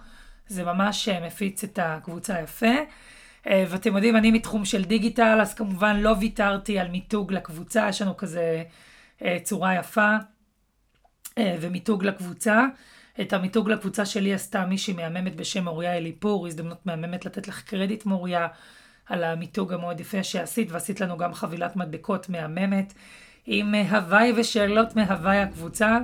זה 0.46 0.64
ממש 0.64 1.08
אה, 1.08 1.26
מפיץ 1.26 1.64
את 1.64 1.78
הקבוצה 1.82 2.40
יפה. 2.40 2.74
ואתם 3.46 3.94
יודעים, 3.94 4.16
אני 4.16 4.30
מתחום 4.30 4.64
של 4.64 4.84
דיגיטל, 4.84 5.38
אז 5.42 5.54
כמובן 5.54 5.96
לא 5.96 6.14
ויתרתי 6.20 6.78
על 6.78 6.88
מיתוג 6.88 7.32
לקבוצה, 7.32 7.88
יש 7.88 8.02
לנו 8.02 8.16
כזה 8.16 8.62
צורה 9.42 9.74
יפה. 9.74 10.16
אה, 11.38 11.56
ומיתוג 11.60 12.04
לקבוצה. 12.04 12.66
את 13.20 13.32
המיתוג 13.32 13.70
לקבוצה 13.70 14.06
שלי 14.06 14.34
עשתה 14.34 14.66
מישהי 14.66 14.94
מהממת 14.94 15.36
בשם 15.36 15.64
מוריה 15.64 15.96
אליפור, 15.96 16.46
הזדמנות 16.46 16.86
מהממת 16.86 17.26
לתת 17.26 17.48
לך 17.48 17.62
קרדיט 17.62 18.06
מוריה 18.06 18.48
על 19.06 19.24
המיתוג 19.24 19.72
המאוד 19.72 20.00
יפה 20.00 20.22
שעשית, 20.22 20.72
ועשית 20.72 21.00
לנו 21.00 21.16
גם 21.16 21.34
חבילת 21.34 21.76
מדבקות 21.76 22.28
מהממת 22.28 22.92
עם 23.46 23.74
אה, 23.74 23.90
הוואי 23.90 24.32
ושאלות 24.36 24.96
מהוואי 24.96 25.38
הקבוצה. 25.38 25.98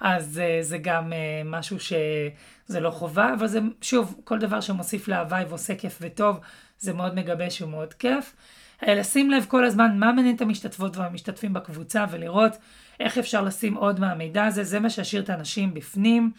אז 0.00 0.40
uh, 0.42 0.62
זה 0.64 0.78
גם 0.78 1.12
משהו 1.44 1.80
שזה 1.80 2.80
לא 2.80 2.90
חובה, 2.90 3.34
אבל 3.34 3.46
זה 3.46 3.60
שוב, 3.82 4.20
כל 4.24 4.38
דבר 4.38 4.60
שמוסיף 4.60 5.08
להוואי 5.08 5.44
ועושה 5.44 5.74
כיף 5.74 5.98
וטוב, 6.00 6.40
זה 6.78 6.92
מאוד 6.92 7.14
מגבש 7.14 7.62
ומאוד 7.62 7.94
כיף. 7.94 8.36
לשים 8.82 9.30
לב 9.30 9.46
כל 9.48 9.64
הזמן 9.64 9.98
מה 9.98 10.12
מעניין 10.12 10.36
את 10.36 10.40
המשתתפות 10.40 10.96
והמשתתפים 10.96 11.52
בקבוצה 11.52 12.04
ולראות 12.10 12.52
איך 13.00 13.18
אפשר 13.18 13.42
לשים 13.42 13.74
עוד 13.74 14.00
מהמידע 14.00 14.44
הזה, 14.44 14.64
זה 14.64 14.80
מה 14.80 14.90
שישאיר 14.90 15.22
את 15.22 15.30
האנשים 15.30 15.74
בפנים, 15.74 16.30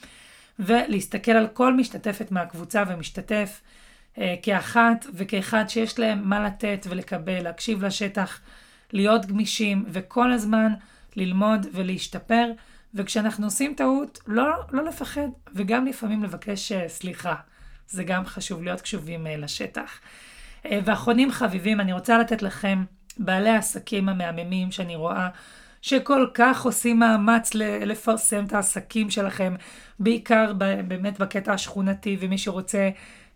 ולהסתכל 0.59 1.31
על 1.31 1.47
כל 1.47 1.73
משתתפת 1.73 2.31
מהקבוצה 2.31 2.83
ומשתתף 2.87 3.61
אה, 4.17 4.35
כאחת 4.41 5.05
וכאחד 5.13 5.65
שיש 5.67 5.99
להם 5.99 6.29
מה 6.29 6.39
לתת 6.39 6.85
ולקבל, 6.89 7.43
להקשיב 7.43 7.85
לשטח, 7.85 8.39
להיות 8.93 9.25
גמישים, 9.25 9.85
וכל 9.87 10.31
הזמן 10.31 10.73
ללמוד 11.15 11.67
ולהשתפר, 11.73 12.51
וכשאנחנו 12.93 13.45
עושים 13.45 13.73
טעות, 13.77 14.19
לא, 14.27 14.45
לא 14.71 14.83
לפחד, 14.85 15.27
וגם 15.53 15.85
לפעמים 15.85 16.23
לבקש 16.23 16.71
אה, 16.71 16.89
סליחה. 16.89 17.35
זה 17.87 18.03
גם 18.03 18.25
חשוב 18.25 18.63
להיות 18.63 18.81
קשובים 18.81 19.27
אה, 19.27 19.37
לשטח. 19.37 19.99
אה, 20.65 20.79
ואחרונים 20.85 21.31
חביבים, 21.31 21.79
אני 21.79 21.93
רוצה 21.93 22.17
לתת 22.17 22.41
לכם, 22.41 22.83
בעלי 23.17 23.49
העסקים 23.49 24.09
המהממים 24.09 24.71
שאני 24.71 24.95
רואה 24.95 25.29
שכל 25.87 26.27
כך 26.33 26.65
עושים 26.65 26.99
מאמץ 26.99 27.53
לפרסם 27.55 28.45
את 28.45 28.53
העסקים 28.53 29.09
שלכם, 29.09 29.55
בעיקר 29.99 30.53
באמת 30.87 31.19
בקטע 31.19 31.53
השכונתי, 31.53 32.17
ומי 32.19 32.37
שרוצה 32.37 32.89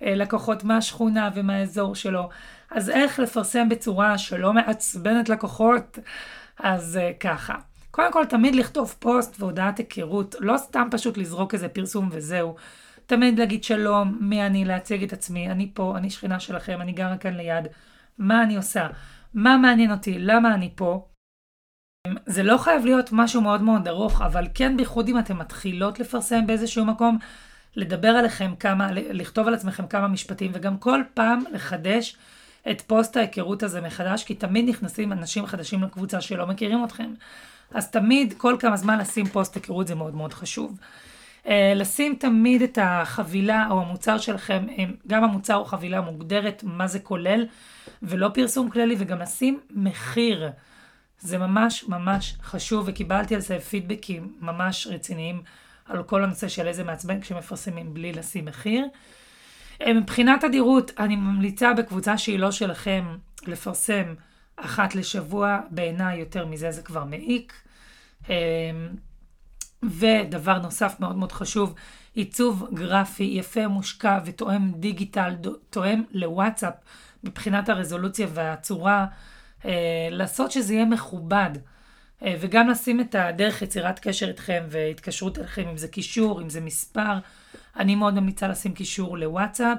אה, 0.03 0.15
לקוחות 0.15 0.63
מהשכונה 0.63 1.29
ומהאזור 1.35 1.95
שלו. 1.95 2.29
אז 2.71 2.89
איך 2.89 3.19
לפרסם 3.19 3.69
בצורה 3.69 4.17
שלא 4.17 4.53
מעצבנת 4.53 5.29
לקוחות? 5.29 5.99
אז 6.59 6.97
אה, 6.97 7.11
ככה. 7.19 7.55
קודם 7.91 8.13
כל, 8.13 8.25
תמיד 8.25 8.55
לכתוב 8.55 8.95
פוסט 8.99 9.35
והודעת 9.39 9.77
היכרות, 9.77 10.35
לא 10.39 10.57
סתם 10.57 10.87
פשוט 10.91 11.17
לזרוק 11.17 11.53
איזה 11.53 11.69
פרסום 11.69 12.09
וזהו. 12.11 12.55
תמיד 13.05 13.39
להגיד 13.39 13.63
שלום, 13.63 14.17
מי 14.21 14.45
אני, 14.45 14.65
להציג 14.65 15.03
את 15.03 15.13
עצמי, 15.13 15.51
אני 15.51 15.71
פה, 15.73 15.93
אני 15.97 16.09
שכנה 16.09 16.39
שלכם, 16.39 16.81
אני 16.81 16.91
גרה 16.91 17.17
כאן 17.17 17.33
ליד, 17.33 17.67
מה 18.17 18.43
אני 18.43 18.55
עושה, 18.55 18.87
מה 19.33 19.57
מעניין 19.57 19.91
אותי, 19.91 20.19
למה 20.19 20.53
אני 20.53 20.69
פה. 20.75 21.05
זה 22.25 22.43
לא 22.43 22.57
חייב 22.57 22.85
להיות 22.85 23.09
משהו 23.11 23.41
מאוד 23.41 23.61
מאוד 23.61 23.87
ארוך, 23.87 24.21
אבל 24.21 24.47
כן 24.53 24.77
בייחוד 24.77 25.07
אם 25.07 25.19
אתן 25.19 25.33
מתחילות 25.33 25.99
לפרסם 25.99 26.47
באיזשהו 26.47 26.85
מקום, 26.85 27.17
לדבר 27.75 28.07
עליכם 28.07 28.53
כמה, 28.59 28.91
לכתוב 28.91 29.47
על 29.47 29.53
עצמכם 29.53 29.87
כמה 29.87 30.07
משפטים, 30.07 30.51
וגם 30.53 30.77
כל 30.77 31.01
פעם 31.13 31.43
לחדש 31.51 32.15
את 32.71 32.81
פוסט 32.81 33.17
ההיכרות 33.17 33.63
הזה 33.63 33.81
מחדש, 33.81 34.23
כי 34.23 34.35
תמיד 34.35 34.69
נכנסים 34.69 35.11
אנשים 35.11 35.45
חדשים 35.45 35.83
לקבוצה 35.83 36.21
שלא 36.21 36.47
מכירים 36.47 36.83
אתכם. 36.83 37.13
אז 37.73 37.91
תמיד, 37.91 38.33
כל 38.37 38.55
כמה 38.59 38.77
זמן 38.77 38.99
לשים 38.99 39.25
פוסט 39.25 39.55
היכרות 39.55 39.87
זה 39.87 39.95
מאוד 39.95 40.15
מאוד 40.15 40.33
חשוב. 40.33 40.79
אה, 41.47 41.73
לשים 41.75 42.15
תמיד 42.15 42.61
את 42.61 42.77
החבילה 42.81 43.67
או 43.69 43.81
המוצר 43.81 44.17
שלכם, 44.17 44.65
גם 45.07 45.23
המוצר 45.23 45.55
או 45.55 45.65
חבילה 45.65 46.01
מוגדרת 46.01 46.63
מה 46.63 46.87
זה 46.87 46.99
כולל, 46.99 47.45
ולא 48.03 48.29
פרסום 48.33 48.69
כללי, 48.69 48.95
וגם 48.97 49.19
לשים 49.19 49.59
מחיר. 49.71 50.51
זה 51.21 51.37
ממש 51.37 51.83
ממש 51.87 52.35
חשוב, 52.43 52.83
וקיבלתי 52.87 53.35
על 53.35 53.41
זה 53.41 53.59
פידבקים 53.59 54.35
ממש 54.39 54.87
רציניים 54.87 55.41
על 55.85 56.03
כל 56.03 56.23
הנושא 56.23 56.47
של 56.47 56.67
איזה 56.67 56.83
מעצבן 56.83 57.21
כשמפרסמים 57.21 57.93
בלי 57.93 58.13
לשים 58.13 58.45
מחיר. 58.45 58.85
אה, 59.81 59.93
מבחינת 59.93 60.45
תדירות, 60.45 60.91
אני 60.99 61.15
ממליצה 61.15 61.73
בקבוצה 61.73 62.17
שהיא 62.17 62.39
לא 62.39 62.51
שלכם 62.51 63.17
לפרסם 63.47 64.13
אחת 64.55 64.95
לשבוע, 64.95 65.59
בעיניי 65.69 66.19
יותר 66.19 66.45
מזה 66.45 66.71
זה 66.71 66.81
כבר 66.81 67.03
מעיק. 67.03 67.53
אה, 68.29 68.35
ודבר 69.83 70.59
נוסף 70.59 70.95
מאוד 70.99 71.15
מאוד 71.15 71.31
חשוב, 71.31 71.75
עיצוב 72.13 72.67
גרפי 72.73 73.23
יפה, 73.23 73.67
מושקע 73.67 74.19
ותואם 74.25 74.71
דיגיטל, 74.71 75.35
תואם 75.69 76.03
לוואטסאפ 76.11 76.73
מבחינת 77.23 77.69
הרזולוציה 77.69 78.27
והצורה, 78.33 79.05
לעשות 80.11 80.51
שזה 80.51 80.73
יהיה 80.73 80.85
מכובד. 80.85 81.51
אה, 82.23 82.35
וגם 82.39 82.69
לשים 82.69 82.99
את 82.99 83.15
הדרך 83.15 83.61
יצירת 83.61 83.99
קשר 83.99 84.27
איתכם 84.27 84.63
והתקשרות 84.69 85.37
אליכם, 85.37 85.67
אם 85.67 85.77
זה 85.77 85.87
קישור, 85.87 86.41
אם 86.41 86.49
זה 86.49 86.61
מספר. 86.61 87.13
אני 87.75 87.95
מאוד 87.95 88.13
ממליצה 88.13 88.47
לשים 88.47 88.73
קישור 88.73 89.17
לוואטסאפ. 89.17 89.77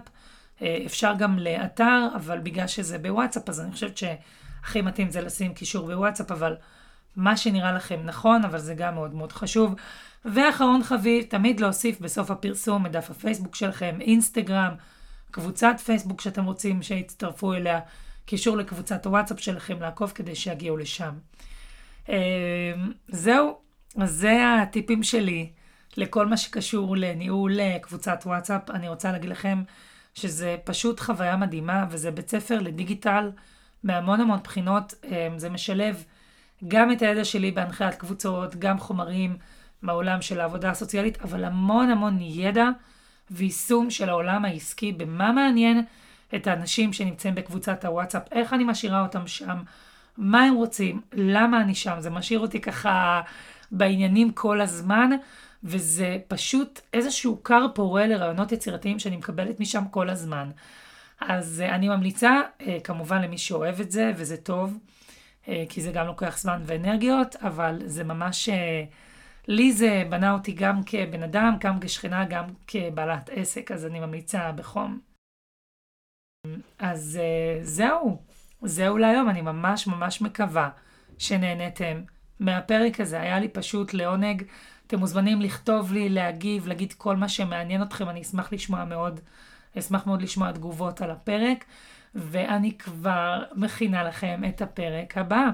אה, 0.62 0.78
אפשר 0.86 1.14
גם 1.18 1.38
לאתר, 1.38 2.08
אבל 2.14 2.38
בגלל 2.38 2.66
שזה 2.66 2.98
בוואטסאפ, 2.98 3.48
אז 3.48 3.60
אני 3.60 3.72
חושבת 3.72 3.96
שהכי 3.96 4.82
מתאים 4.82 5.10
זה 5.10 5.20
לשים 5.20 5.54
קישור 5.54 5.86
בוואטסאפ, 5.86 6.30
אבל 6.30 6.56
מה 7.16 7.36
שנראה 7.36 7.72
לכם 7.72 8.00
נכון, 8.04 8.44
אבל 8.44 8.58
זה 8.58 8.74
גם 8.74 8.94
מאוד 8.94 9.14
מאוד 9.14 9.32
חשוב. 9.32 9.74
ואחרון 10.24 10.82
חביב, 10.82 11.24
תמיד 11.24 11.60
להוסיף 11.60 12.00
בסוף 12.00 12.30
הפרסום 12.30 12.86
את 12.86 12.92
דף 12.92 13.10
הפייסבוק 13.10 13.54
שלכם, 13.54 13.98
אינסטגרם, 14.00 14.74
קבוצת 15.30 15.74
פייסבוק 15.84 16.20
שאתם 16.20 16.44
רוצים 16.44 16.82
שיצטרפו 16.82 17.54
אליה, 17.54 17.80
קישור 18.24 18.56
לקבוצת 18.56 19.06
הוואטסאפ 19.06 19.40
שלכם 19.40 19.80
לעקוב 19.80 20.12
כדי 20.14 20.34
שיגיעו 20.34 20.76
לשם. 20.76 21.12
אמ, 22.08 22.14
זהו, 23.08 23.58
אז 23.96 24.10
זה 24.10 24.60
הטיפים 24.62 25.02
שלי 25.02 25.50
לכל 25.96 26.26
מה 26.26 26.36
שקשור 26.36 26.96
לניהול 26.96 27.60
אה, 27.60 27.78
קבוצת 27.82 28.22
וואטסאפ. 28.26 28.70
אני 28.70 28.88
רוצה 28.88 29.12
להגיד 29.12 29.30
לכם 29.30 29.62
שזה 30.14 30.56
פשוט 30.64 31.00
חוויה 31.00 31.36
מדהימה, 31.36 31.86
וזה 31.90 32.10
בית 32.10 32.28
ספר 32.30 32.58
לדיגיטל 32.58 33.30
מהמון 33.84 34.20
המון 34.20 34.38
בחינות. 34.44 34.94
אמ, 35.04 35.38
זה 35.38 35.50
משלב 35.50 36.04
גם 36.68 36.92
את 36.92 37.02
הידע 37.02 37.24
שלי 37.24 37.50
בהנחיית 37.50 37.94
קבוצות, 37.94 38.56
גם 38.56 38.78
חומרים 38.78 39.36
מהעולם 39.82 40.22
של 40.22 40.40
העבודה 40.40 40.70
הסוציאלית, 40.70 41.22
אבל 41.22 41.44
המון 41.44 41.90
המון 41.90 42.18
ידע 42.20 42.68
ויישום 43.30 43.90
של 43.90 44.08
העולם 44.08 44.44
העסקי 44.44 44.92
במה 44.92 45.32
מעניין 45.32 45.84
את 46.34 46.46
האנשים 46.46 46.92
שנמצאים 46.92 47.34
בקבוצת 47.34 47.84
הוואטסאפ, 47.84 48.22
איך 48.32 48.52
אני 48.52 48.64
משאירה 48.64 49.02
אותם 49.02 49.26
שם, 49.26 49.56
מה 50.16 50.44
הם 50.44 50.54
רוצים, 50.54 51.00
למה 51.12 51.60
אני 51.60 51.74
שם, 51.74 51.96
זה 51.98 52.10
משאיר 52.10 52.40
אותי 52.40 52.60
ככה 52.60 53.20
בעניינים 53.72 54.32
כל 54.32 54.60
הזמן, 54.60 55.10
וזה 55.64 56.18
פשוט 56.28 56.80
איזשהו 56.92 57.42
כר 57.42 57.66
פורה 57.74 58.06
לרעיונות 58.06 58.52
יצירתיים 58.52 58.98
שאני 58.98 59.16
מקבלת 59.16 59.60
משם 59.60 59.84
כל 59.90 60.10
הזמן. 60.10 60.50
אז 61.20 61.62
אה, 61.66 61.74
אני 61.74 61.88
ממליצה, 61.88 62.40
אה, 62.60 62.78
כמובן 62.84 63.22
למי 63.22 63.38
שאוהב 63.38 63.80
את 63.80 63.90
זה, 63.90 64.12
וזה 64.16 64.36
טוב, 64.36 64.78
אה, 65.48 65.64
כי 65.68 65.80
זה 65.80 65.92
גם 65.92 66.06
לוקח 66.06 66.38
זמן 66.38 66.62
ואנרגיות, 66.66 67.36
אבל 67.36 67.78
זה 67.84 68.04
ממש, 68.04 68.48
לי 69.48 69.72
זה 69.72 70.02
בנה 70.08 70.32
אותי 70.32 70.52
גם 70.52 70.80
כבן 70.86 71.22
אדם, 71.22 71.56
גם 71.60 71.80
כשכנה, 71.80 72.24
גם 72.24 72.44
כבעלת 72.66 73.30
עסק, 73.32 73.70
אז 73.70 73.86
אני 73.86 74.00
ממליצה 74.00 74.52
בחום. 74.52 75.11
אז 76.78 77.20
זהו. 77.62 78.22
זהו 78.62 78.98
להיום, 78.98 79.28
אני 79.28 79.42
ממש 79.42 79.86
ממש 79.86 80.22
מקווה 80.22 80.70
שנהניתם 81.18 82.02
מהפרק 82.40 83.00
הזה. 83.00 83.20
היה 83.20 83.40
לי 83.40 83.48
פשוט 83.48 83.94
לעונג. 83.94 84.42
אתם 84.86 84.98
מוזמנים 84.98 85.40
לכתוב 85.40 85.92
לי, 85.92 86.08
להגיב, 86.08 86.66
להגיד 86.66 86.92
כל 86.92 87.16
מה 87.16 87.28
שמעניין 87.28 87.82
אתכם, 87.82 88.08
אני 88.08 88.22
אשמח 88.22 88.52
לשמוע 88.52 88.84
מאוד, 88.84 89.20
אשמח 89.78 90.06
מאוד 90.06 90.22
לשמוע 90.22 90.52
תגובות 90.52 91.00
על 91.00 91.10
הפרק, 91.10 91.64
ואני 92.14 92.78
כבר 92.78 93.42
מכינה 93.54 94.04
לכם 94.04 94.40
את 94.48 94.62
הפרק 94.62 95.18
הבא. 95.18 95.48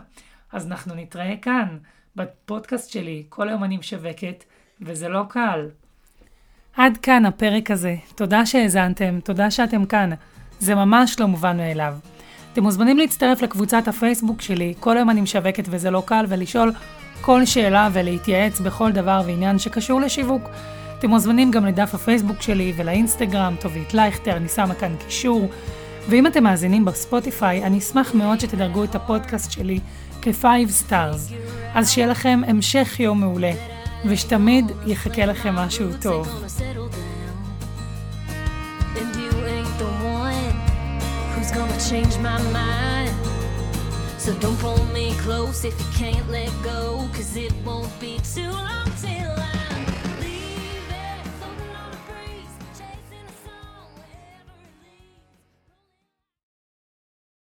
אז 0.52 0.66
אנחנו 0.66 0.94
נתראה 0.94 1.34
כאן, 1.42 1.78
בפודקאסט 2.16 2.90
שלי, 2.90 3.26
כל 3.28 3.48
היום 3.48 3.64
אני 3.64 3.76
משווקת, 3.76 4.44
וזה 4.80 5.08
לא 5.08 5.24
קל. 5.28 5.68
עד 6.76 6.96
כאן 6.96 7.26
הפרק 7.26 7.70
הזה. 7.70 7.96
תודה 8.14 8.46
שהאזנתם, 8.46 9.20
תודה 9.24 9.50
שאתם 9.50 9.86
כאן. 9.86 10.10
זה 10.60 10.74
ממש 10.74 11.20
לא 11.20 11.26
מובן 11.26 11.56
מאליו. 11.56 11.94
אתם 12.52 12.62
מוזמנים 12.62 12.98
להצטרף 12.98 13.42
לקבוצת 13.42 13.88
הפייסבוק 13.88 14.42
שלי, 14.42 14.74
כל 14.80 14.96
היום 14.96 15.10
אני 15.10 15.20
משווקת 15.20 15.64
וזה 15.70 15.90
לא 15.90 16.02
קל, 16.06 16.24
ולשאול 16.28 16.72
כל 17.20 17.44
שאלה 17.44 17.88
ולהתייעץ 17.92 18.60
בכל 18.60 18.92
דבר 18.92 19.22
ועניין 19.26 19.58
שקשור 19.58 20.00
לשיווק. 20.00 20.42
אתם 20.98 21.08
מוזמנים 21.08 21.50
גם 21.50 21.66
לדף 21.66 21.94
הפייסבוק 21.94 22.42
שלי 22.42 22.72
ולאינסטגרם, 22.76 23.54
טובית 23.60 23.94
לייכטר, 23.94 24.36
אני 24.36 24.48
שמה 24.48 24.74
כאן 24.74 24.94
קישור. 25.06 25.48
ואם 26.08 26.26
אתם 26.26 26.44
מאזינים 26.44 26.84
בספוטיפיי, 26.84 27.64
אני 27.64 27.78
אשמח 27.78 28.14
מאוד 28.14 28.40
שתדרגו 28.40 28.84
את 28.84 28.94
הפודקאסט 28.94 29.52
שלי 29.52 29.80
כ-5 30.22 30.44
stars. 30.88 31.34
אז 31.74 31.90
שיהיה 31.90 32.08
לכם 32.08 32.40
המשך 32.46 33.00
יום 33.00 33.20
מעולה, 33.20 33.52
ושתמיד 34.06 34.72
יחכה 34.86 35.26
לכם 35.26 35.54
משהו 35.54 35.88
טוב. 36.02 36.44
Change 41.88 42.18
my 42.18 42.40
mind. 42.52 43.14
So 44.18 44.34
don't 44.34 44.58
pull 44.58 44.84
me 44.86 45.14
close 45.18 45.64
if 45.64 45.78
you 45.78 45.86
can't 45.94 46.28
let 46.30 46.50
go, 46.62 47.08
cause 47.12 47.36
it 47.36 47.52
won't 47.64 47.98
be 47.98 48.18
too 48.34 48.50
long. 48.50 48.87